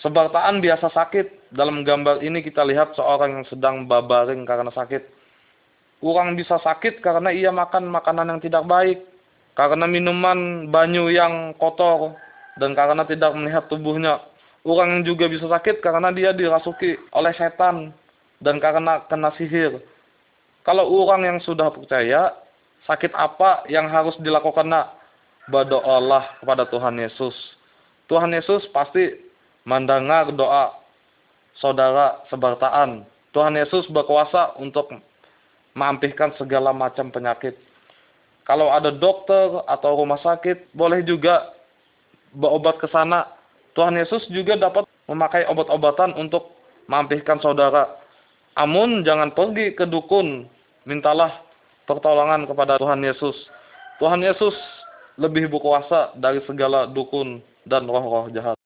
Sebartaan 0.00 0.60
biasa 0.60 0.92
sakit 0.92 1.52
dalam 1.56 1.80
gambar 1.80 2.20
ini 2.20 2.44
kita 2.44 2.60
lihat 2.68 2.92
seorang 2.96 3.40
yang 3.40 3.46
sedang 3.48 3.88
babaring 3.88 4.44
karena 4.44 4.68
sakit. 4.72 5.08
Orang 6.04 6.36
bisa 6.36 6.60
sakit 6.60 7.00
karena 7.00 7.32
ia 7.32 7.48
makan 7.48 7.88
makanan 7.88 8.36
yang 8.36 8.40
tidak 8.44 8.68
baik, 8.68 9.00
karena 9.56 9.88
minuman 9.88 10.68
banyu 10.68 11.08
yang 11.08 11.56
kotor, 11.56 12.12
dan 12.60 12.76
karena 12.76 13.08
tidak 13.08 13.32
melihat 13.32 13.64
tubuhnya. 13.72 14.20
Orang 14.68 15.00
juga 15.08 15.32
bisa 15.32 15.48
sakit 15.48 15.80
karena 15.80 16.12
dia 16.12 16.36
dirasuki 16.36 17.00
oleh 17.16 17.32
setan, 17.32 17.96
dan 18.44 18.60
karena 18.60 19.00
kena 19.08 19.32
sihir. 19.40 19.80
Kalau 20.66 20.90
orang 20.90 21.22
yang 21.22 21.38
sudah 21.46 21.70
percaya, 21.70 22.34
sakit 22.90 23.14
apa 23.14 23.62
yang 23.70 23.86
harus 23.86 24.18
dilakukan 24.18 24.66
nak? 24.66 24.98
Berdoalah 25.46 26.42
kepada 26.42 26.66
Tuhan 26.66 26.98
Yesus. 26.98 27.34
Tuhan 28.10 28.34
Yesus 28.34 28.66
pasti 28.74 29.14
mendengar 29.62 30.34
doa 30.34 30.74
saudara 31.62 32.18
sebartaan. 32.26 33.06
Tuhan 33.30 33.54
Yesus 33.54 33.86
berkuasa 33.94 34.58
untuk 34.58 34.90
mengampihkan 35.78 36.34
segala 36.34 36.74
macam 36.74 37.14
penyakit. 37.14 37.54
Kalau 38.42 38.74
ada 38.74 38.90
dokter 38.90 39.62
atau 39.70 40.02
rumah 40.02 40.18
sakit, 40.18 40.74
boleh 40.74 41.06
juga 41.06 41.54
berobat 42.34 42.82
ke 42.82 42.90
sana. 42.90 43.30
Tuhan 43.78 43.94
Yesus 43.94 44.26
juga 44.34 44.58
dapat 44.58 44.82
memakai 45.06 45.46
obat-obatan 45.46 46.14
untuk 46.18 46.58
mengampihkan 46.90 47.38
saudara. 47.38 48.02
Amun 48.56 49.04
jangan 49.04 49.30
pergi 49.36 49.76
ke 49.76 49.84
dukun, 49.84 50.48
mintalah 50.86 51.42
pertolongan 51.84 52.46
kepada 52.46 52.78
Tuhan 52.78 53.02
Yesus. 53.02 53.36
Tuhan 53.98 54.22
Yesus 54.22 54.54
lebih 55.18 55.50
berkuasa 55.50 56.14
dari 56.16 56.40
segala 56.46 56.86
dukun 56.86 57.42
dan 57.66 57.84
roh-roh 57.84 58.30
jahat. 58.30 58.56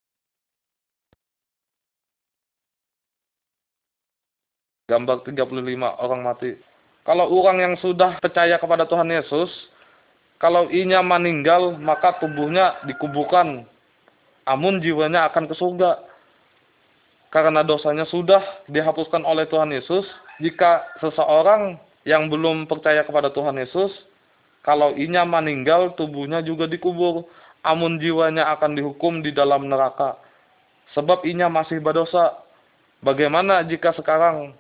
Gambar 4.90 5.22
35 5.22 6.02
orang 6.02 6.20
mati. 6.20 6.59
Kalau 7.06 7.30
orang 7.30 7.62
yang 7.62 7.74
sudah 7.80 8.18
percaya 8.18 8.59
kepada 8.59 8.85
Tuhan 8.85 9.06
Yesus, 9.09 9.48
kalau 10.42 10.66
inya 10.68 11.00
meninggal, 11.00 11.78
maka 11.78 12.18
tubuhnya 12.18 12.83
dikuburkan. 12.85 13.64
Amun 14.44 14.83
jiwanya 14.83 15.30
akan 15.30 15.46
ke 15.46 15.54
surga. 15.54 16.02
Karena 17.30 17.62
dosanya 17.62 18.02
sudah 18.11 18.42
dihapuskan 18.66 19.22
oleh 19.22 19.46
Tuhan 19.46 19.70
Yesus, 19.70 20.02
jika 20.42 20.83
seseorang 20.98 21.78
yang 22.09 22.33
belum 22.33 22.65
percaya 22.65 23.05
kepada 23.05 23.29
Tuhan 23.29 23.61
Yesus, 23.61 23.93
kalau 24.61 24.93
inya 24.93 25.25
meninggal, 25.25 25.97
tubuhnya 25.97 26.45
juga 26.45 26.69
dikubur. 26.69 27.25
Amun 27.61 28.01
jiwanya 28.01 28.49
akan 28.57 28.73
dihukum 28.73 29.21
di 29.21 29.37
dalam 29.37 29.69
neraka. 29.69 30.17
Sebab 30.97 31.29
inya 31.29 31.53
masih 31.53 31.81
berdosa. 31.81 32.41
Bagaimana 33.01 33.65
jika 33.65 33.93
sekarang 33.97 34.53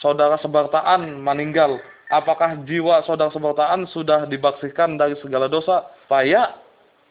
saudara 0.00 0.36
sebartaan 0.40 1.20
meninggal, 1.20 1.80
apakah 2.12 2.60
jiwa 2.68 3.04
saudara 3.08 3.32
sebartaan 3.32 3.88
sudah 3.88 4.28
dibaksikan 4.28 5.00
dari 5.00 5.16
segala 5.20 5.48
dosa 5.48 5.88
supaya 6.04 6.60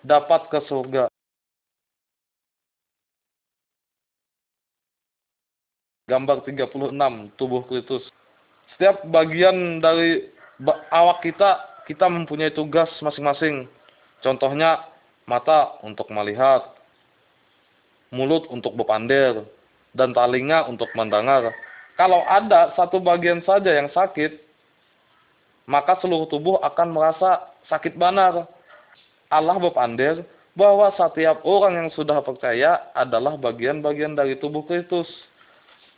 dapat 0.05 0.49
ke 0.49 0.59
surga? 0.69 1.09
Gambar 6.05 6.45
36, 6.45 7.33
tubuh 7.33 7.65
Kristus. 7.65 8.05
Setiap 8.75 9.07
bagian 9.07 9.79
dari 9.79 10.27
awak 10.91 11.23
kita, 11.23 11.83
kita 11.87 12.11
mempunyai 12.11 12.51
tugas 12.51 12.91
masing-masing. 12.99 13.71
Contohnya, 14.19 14.83
mata 15.23 15.79
untuk 15.79 16.11
melihat, 16.11 16.75
mulut 18.11 18.43
untuk 18.51 18.75
berpandir, 18.75 19.47
dan 19.95 20.11
talinga 20.11 20.67
untuk 20.67 20.91
mendengar. 20.91 21.55
Kalau 21.95 22.27
ada 22.27 22.75
satu 22.75 22.99
bagian 22.99 23.39
saja 23.47 23.71
yang 23.71 23.87
sakit, 23.95 24.43
maka 25.71 25.95
seluruh 26.03 26.27
tubuh 26.27 26.59
akan 26.59 26.91
merasa 26.91 27.55
sakit 27.71 27.95
benar. 27.95 28.43
Allah 29.31 29.57
berpandir 29.57 30.27
bahwa 30.51 30.91
setiap 30.99 31.39
orang 31.47 31.79
yang 31.79 31.89
sudah 31.95 32.19
percaya 32.19 32.91
adalah 32.91 33.39
bagian-bagian 33.39 34.19
dari 34.19 34.35
tubuh 34.35 34.67
Kristus. 34.67 35.07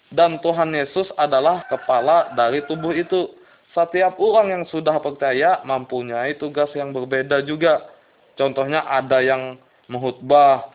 Dan 0.08 0.40
Tuhan 0.40 0.72
Yesus 0.72 1.12
adalah 1.20 1.68
kepala 1.68 2.32
dari 2.36 2.64
tubuh 2.64 2.96
itu. 2.96 3.36
Setiap 3.76 4.18
orang 4.18 4.50
yang 4.50 4.64
sudah 4.72 4.98
percaya 5.04 5.62
mempunyai 5.68 6.40
tugas 6.40 6.72
yang 6.74 6.96
berbeda 6.96 7.44
juga. 7.44 7.92
Contohnya 8.40 8.88
ada 8.88 9.20
yang 9.20 9.60
menghutbah, 9.92 10.72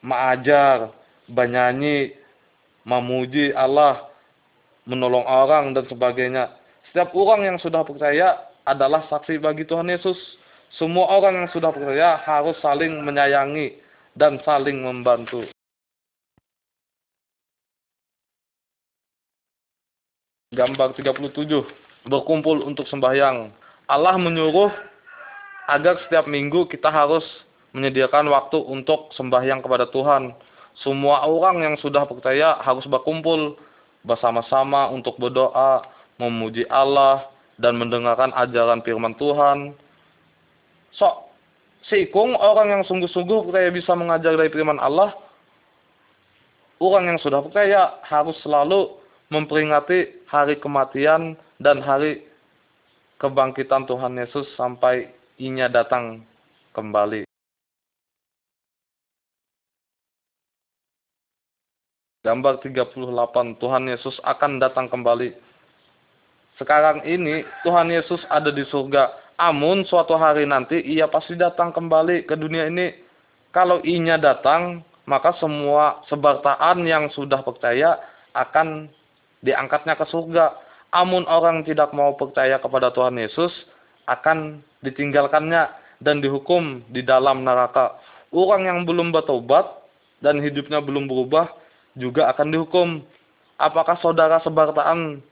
mengajar, 0.00 0.94
bernyanyi, 1.28 2.14
memuji 2.86 3.52
Allah, 3.52 4.08
menolong 4.86 5.26
orang 5.26 5.74
dan 5.76 5.84
sebagainya. 5.86 6.54
Setiap 6.90 7.14
orang 7.14 7.46
yang 7.46 7.58
sudah 7.60 7.82
percaya 7.86 8.52
adalah 8.66 9.06
saksi 9.10 9.38
bagi 9.42 9.66
Tuhan 9.66 9.90
Yesus. 9.90 10.16
Semua 10.80 11.20
orang 11.20 11.44
yang 11.44 11.48
sudah 11.52 11.68
percaya 11.68 12.16
harus 12.24 12.56
saling 12.64 13.04
menyayangi 13.04 13.76
dan 14.16 14.40
saling 14.40 14.80
membantu. 14.80 15.51
Gambar 20.52 20.92
37. 20.92 21.32
Berkumpul 22.12 22.60
untuk 22.68 22.84
sembahyang. 22.84 23.48
Allah 23.88 24.20
menyuruh 24.20 24.68
agar 25.64 25.96
setiap 26.04 26.28
minggu 26.28 26.68
kita 26.68 26.92
harus 26.92 27.24
menyediakan 27.72 28.28
waktu 28.28 28.60
untuk 28.60 29.16
sembahyang 29.16 29.64
kepada 29.64 29.88
Tuhan. 29.88 30.36
Semua 30.84 31.24
orang 31.24 31.64
yang 31.64 31.74
sudah 31.80 32.04
percaya 32.04 32.60
harus 32.60 32.84
berkumpul 32.84 33.56
bersama-sama 34.04 34.92
untuk 34.92 35.16
berdoa, 35.16 35.88
memuji 36.20 36.68
Allah, 36.68 37.32
dan 37.56 37.80
mendengarkan 37.80 38.36
ajaran 38.36 38.84
firman 38.84 39.16
Tuhan. 39.16 39.72
So, 40.92 41.32
sikung 41.88 42.36
orang 42.36 42.76
yang 42.76 42.82
sungguh-sungguh 42.84 43.48
percaya 43.48 43.72
bisa 43.72 43.96
mengajar 43.96 44.36
dari 44.36 44.52
firman 44.52 44.76
Allah, 44.76 45.16
orang 46.76 47.08
yang 47.08 47.18
sudah 47.24 47.40
percaya 47.40 47.96
harus 48.04 48.36
selalu 48.44 49.00
memperingati 49.32 50.28
hari 50.28 50.60
kematian 50.60 51.40
dan 51.56 51.80
hari 51.80 52.28
kebangkitan 53.16 53.88
Tuhan 53.88 54.20
Yesus 54.20 54.44
sampai 54.60 55.08
inya 55.40 55.72
datang 55.72 56.20
kembali. 56.76 57.24
Gambar 62.22 62.62
38, 62.62 63.58
Tuhan 63.58 63.84
Yesus 63.88 64.14
akan 64.22 64.60
datang 64.60 64.86
kembali. 64.86 65.50
sekarang 66.60 67.02
ini 67.02 67.42
Tuhan 67.66 67.90
Yesus 67.90 68.22
ada 68.30 68.54
di 68.54 68.62
surga. 68.70 69.34
Amun 69.34 69.82
suatu 69.82 70.14
hari 70.14 70.46
nanti 70.46 70.78
ia 70.78 71.10
pasti 71.10 71.34
datang 71.34 71.74
kembali 71.74 72.22
ke 72.22 72.38
dunia 72.38 72.70
ini. 72.70 72.94
Kalau 73.50 73.82
inya 73.82 74.14
datang, 74.14 74.86
maka 75.02 75.34
semua 75.42 76.06
sebartaan 76.06 76.86
yang 76.86 77.10
sudah 77.10 77.42
percaya 77.42 77.98
akan 78.38 78.86
diangkatnya 79.42 79.98
ke 79.98 80.06
surga. 80.08 80.56
Amun 80.92 81.24
orang 81.24 81.64
tidak 81.64 81.90
mau 81.96 82.14
percaya 82.16 82.60
kepada 82.60 82.92
Tuhan 82.92 83.16
Yesus, 83.16 83.52
akan 84.06 84.60
ditinggalkannya 84.84 85.72
dan 86.02 86.20
dihukum 86.20 86.82
di 86.90 87.00
dalam 87.00 87.46
neraka. 87.46 87.96
Orang 88.32 88.64
yang 88.64 88.84
belum 88.84 89.12
bertobat 89.12 89.68
dan 90.20 90.40
hidupnya 90.40 90.80
belum 90.80 91.08
berubah 91.08 91.52
juga 91.96 92.28
akan 92.32 92.48
dihukum. 92.52 92.88
Apakah 93.56 93.96
saudara 94.00 94.42
sebartaan 94.42 95.22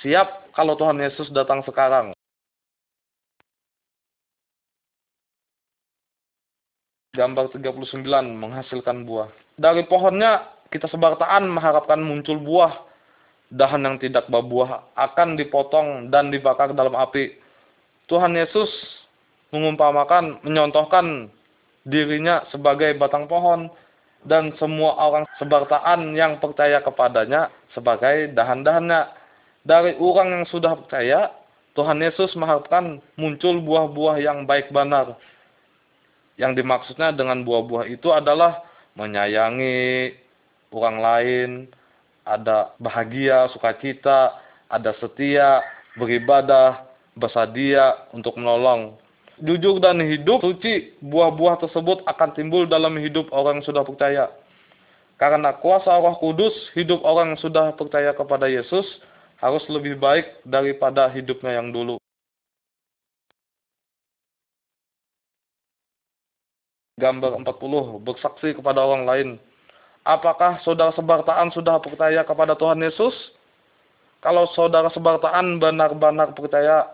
siap 0.00 0.50
kalau 0.56 0.74
Tuhan 0.74 0.98
Yesus 0.98 1.30
datang 1.30 1.62
sekarang? 1.62 2.14
Gambar 7.14 7.54
39 7.54 8.02
menghasilkan 8.34 9.06
buah. 9.06 9.30
Dari 9.54 9.86
pohonnya 9.86 10.50
kita 10.74 10.90
sebartaan 10.90 11.46
mengharapkan 11.46 12.02
muncul 12.02 12.42
buah. 12.42 12.74
Dahan 13.54 13.86
yang 13.86 13.96
tidak 14.02 14.26
berbuah 14.26 14.98
akan 14.98 15.38
dipotong 15.38 16.10
dan 16.10 16.34
dibakar 16.34 16.74
dalam 16.74 16.98
api. 16.98 17.38
Tuhan 18.10 18.34
Yesus 18.34 18.68
mengumpamakan, 19.54 20.42
menyontohkan 20.42 21.30
dirinya 21.86 22.42
sebagai 22.50 22.98
batang 22.98 23.30
pohon 23.30 23.70
dan 24.26 24.50
semua 24.58 24.96
orang 24.98 25.24
sebartaan 25.38 26.16
yang 26.16 26.42
percaya 26.42 26.82
kepadanya 26.82 27.52
sebagai 27.76 28.34
dahan-dahannya. 28.34 29.22
Dari 29.64 29.96
orang 29.96 30.28
yang 30.42 30.44
sudah 30.50 30.76
percaya, 30.76 31.32
Tuhan 31.72 32.02
Yesus 32.02 32.36
mengharapkan 32.36 33.00
muncul 33.16 33.62
buah-buah 33.64 34.20
yang 34.20 34.44
baik 34.44 34.68
benar. 34.74 35.16
Yang 36.36 36.60
dimaksudnya 36.60 37.14
dengan 37.14 37.46
buah-buah 37.46 37.88
itu 37.88 38.10
adalah 38.10 38.60
menyayangi 38.98 40.12
orang 40.74 40.98
lain, 40.98 41.50
ada 42.24 42.72
bahagia, 42.80 43.52
sukacita, 43.52 44.40
ada 44.68 44.96
setia, 44.98 45.60
beribadah, 45.94 46.88
bersedia 47.14 48.08
untuk 48.10 48.34
menolong. 48.40 48.96
Jujur 49.38 49.82
dan 49.82 50.00
hidup 50.00 50.40
suci, 50.40 50.94
buah-buah 51.02 51.60
tersebut 51.62 52.06
akan 52.06 52.30
timbul 52.34 52.64
dalam 52.66 52.96
hidup 52.98 53.28
orang 53.34 53.60
yang 53.60 53.66
sudah 53.66 53.84
percaya. 53.84 54.30
Karena 55.18 55.54
kuasa 55.54 55.94
roh 55.94 56.18
kudus, 56.18 56.54
hidup 56.74 57.02
orang 57.06 57.34
yang 57.34 57.40
sudah 57.42 57.70
percaya 57.74 58.10
kepada 58.14 58.50
Yesus 58.50 58.86
harus 59.38 59.62
lebih 59.70 59.98
baik 59.98 60.42
daripada 60.46 61.06
hidupnya 61.10 61.58
yang 61.58 61.70
dulu. 61.70 61.98
Gambar 66.94 67.42
40, 67.42 68.06
bersaksi 68.06 68.54
kepada 68.54 68.86
orang 68.86 69.02
lain. 69.02 69.28
Apakah 70.04 70.60
saudara 70.60 70.92
sebartaan 70.92 71.48
sudah 71.56 71.80
percaya 71.80 72.20
kepada 72.28 72.52
Tuhan 72.52 72.76
Yesus? 72.76 73.16
Kalau 74.20 74.44
saudara 74.52 74.92
sebartaan 74.92 75.56
benar-benar 75.56 76.36
percaya, 76.36 76.92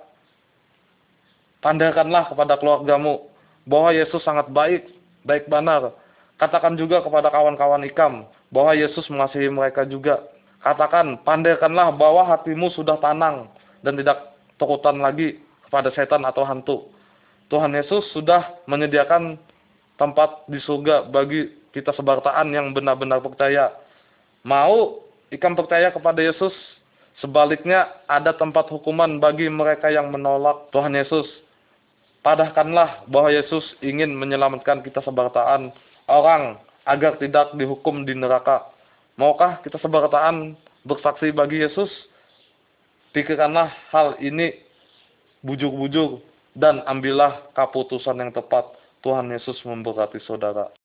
tandaikanlah 1.59 2.31
kepada 2.31 2.55
keluargamu 2.55 3.27
bahwa 3.67 3.91
Yesus 3.91 4.23
sangat 4.23 4.47
baik, 4.55 4.87
baik 5.27 5.51
benar. 5.51 5.91
Katakan 6.39 6.79
juga 6.79 7.03
kepada 7.03 7.35
kawan-kawan 7.35 7.83
ikam 7.91 8.31
bahwa 8.55 8.79
Yesus 8.79 9.07
mengasihi 9.11 9.51
mereka 9.51 9.83
juga. 9.83 10.23
Katakan, 10.63 11.19
pandaikanlah 11.27 11.91
bahwa 11.99 12.23
hatimu 12.31 12.71
sudah 12.79 12.95
tenang 13.03 13.51
dan 13.83 13.99
tidak 13.99 14.39
takutan 14.55 15.03
lagi 15.03 15.43
kepada 15.67 15.91
setan 15.95 16.23
atau 16.23 16.47
hantu. 16.47 16.87
Tuhan 17.51 17.75
Yesus 17.75 18.07
sudah 18.15 18.55
menyediakan 18.71 19.35
tempat 19.99 20.47
di 20.47 20.63
surga 20.63 21.11
bagi 21.11 21.60
kita 21.71 21.95
sebartaan 21.95 22.51
yang 22.51 22.75
benar-benar 22.75 23.23
percaya. 23.23 23.75
Mau 24.43 25.05
ikan 25.31 25.55
percaya 25.55 25.95
kepada 25.95 26.19
Yesus, 26.19 26.53
sebaliknya 27.23 27.91
ada 28.11 28.35
tempat 28.35 28.67
hukuman 28.73 29.23
bagi 29.23 29.47
mereka 29.47 29.93
yang 29.93 30.11
menolak 30.11 30.71
Tuhan 30.75 30.97
Yesus. 30.97 31.27
Padahkanlah 32.21 33.09
bahwa 33.09 33.33
Yesus 33.33 33.65
ingin 33.81 34.13
menyelamatkan 34.13 34.85
kita 34.85 35.01
sebartaan 35.01 35.73
orang 36.05 36.61
agar 36.85 37.17
tidak 37.17 37.55
dihukum 37.57 38.05
di 38.05 38.13
neraka. 38.13 38.69
Maukah 39.17 39.61
kita 39.65 39.81
sebartaan 39.81 40.57
bersaksi 40.85 41.33
bagi 41.33 41.61
Yesus? 41.65 41.89
Pikirkanlah 43.13 43.73
hal 43.91 44.17
ini 44.23 44.55
bujur-bujur 45.43 46.21
dan 46.57 46.85
ambillah 46.85 47.51
keputusan 47.57 48.17
yang 48.21 48.33
tepat. 48.35 48.69
Tuhan 49.01 49.33
Yesus 49.33 49.57
memberkati 49.65 50.21
saudara. 50.29 50.80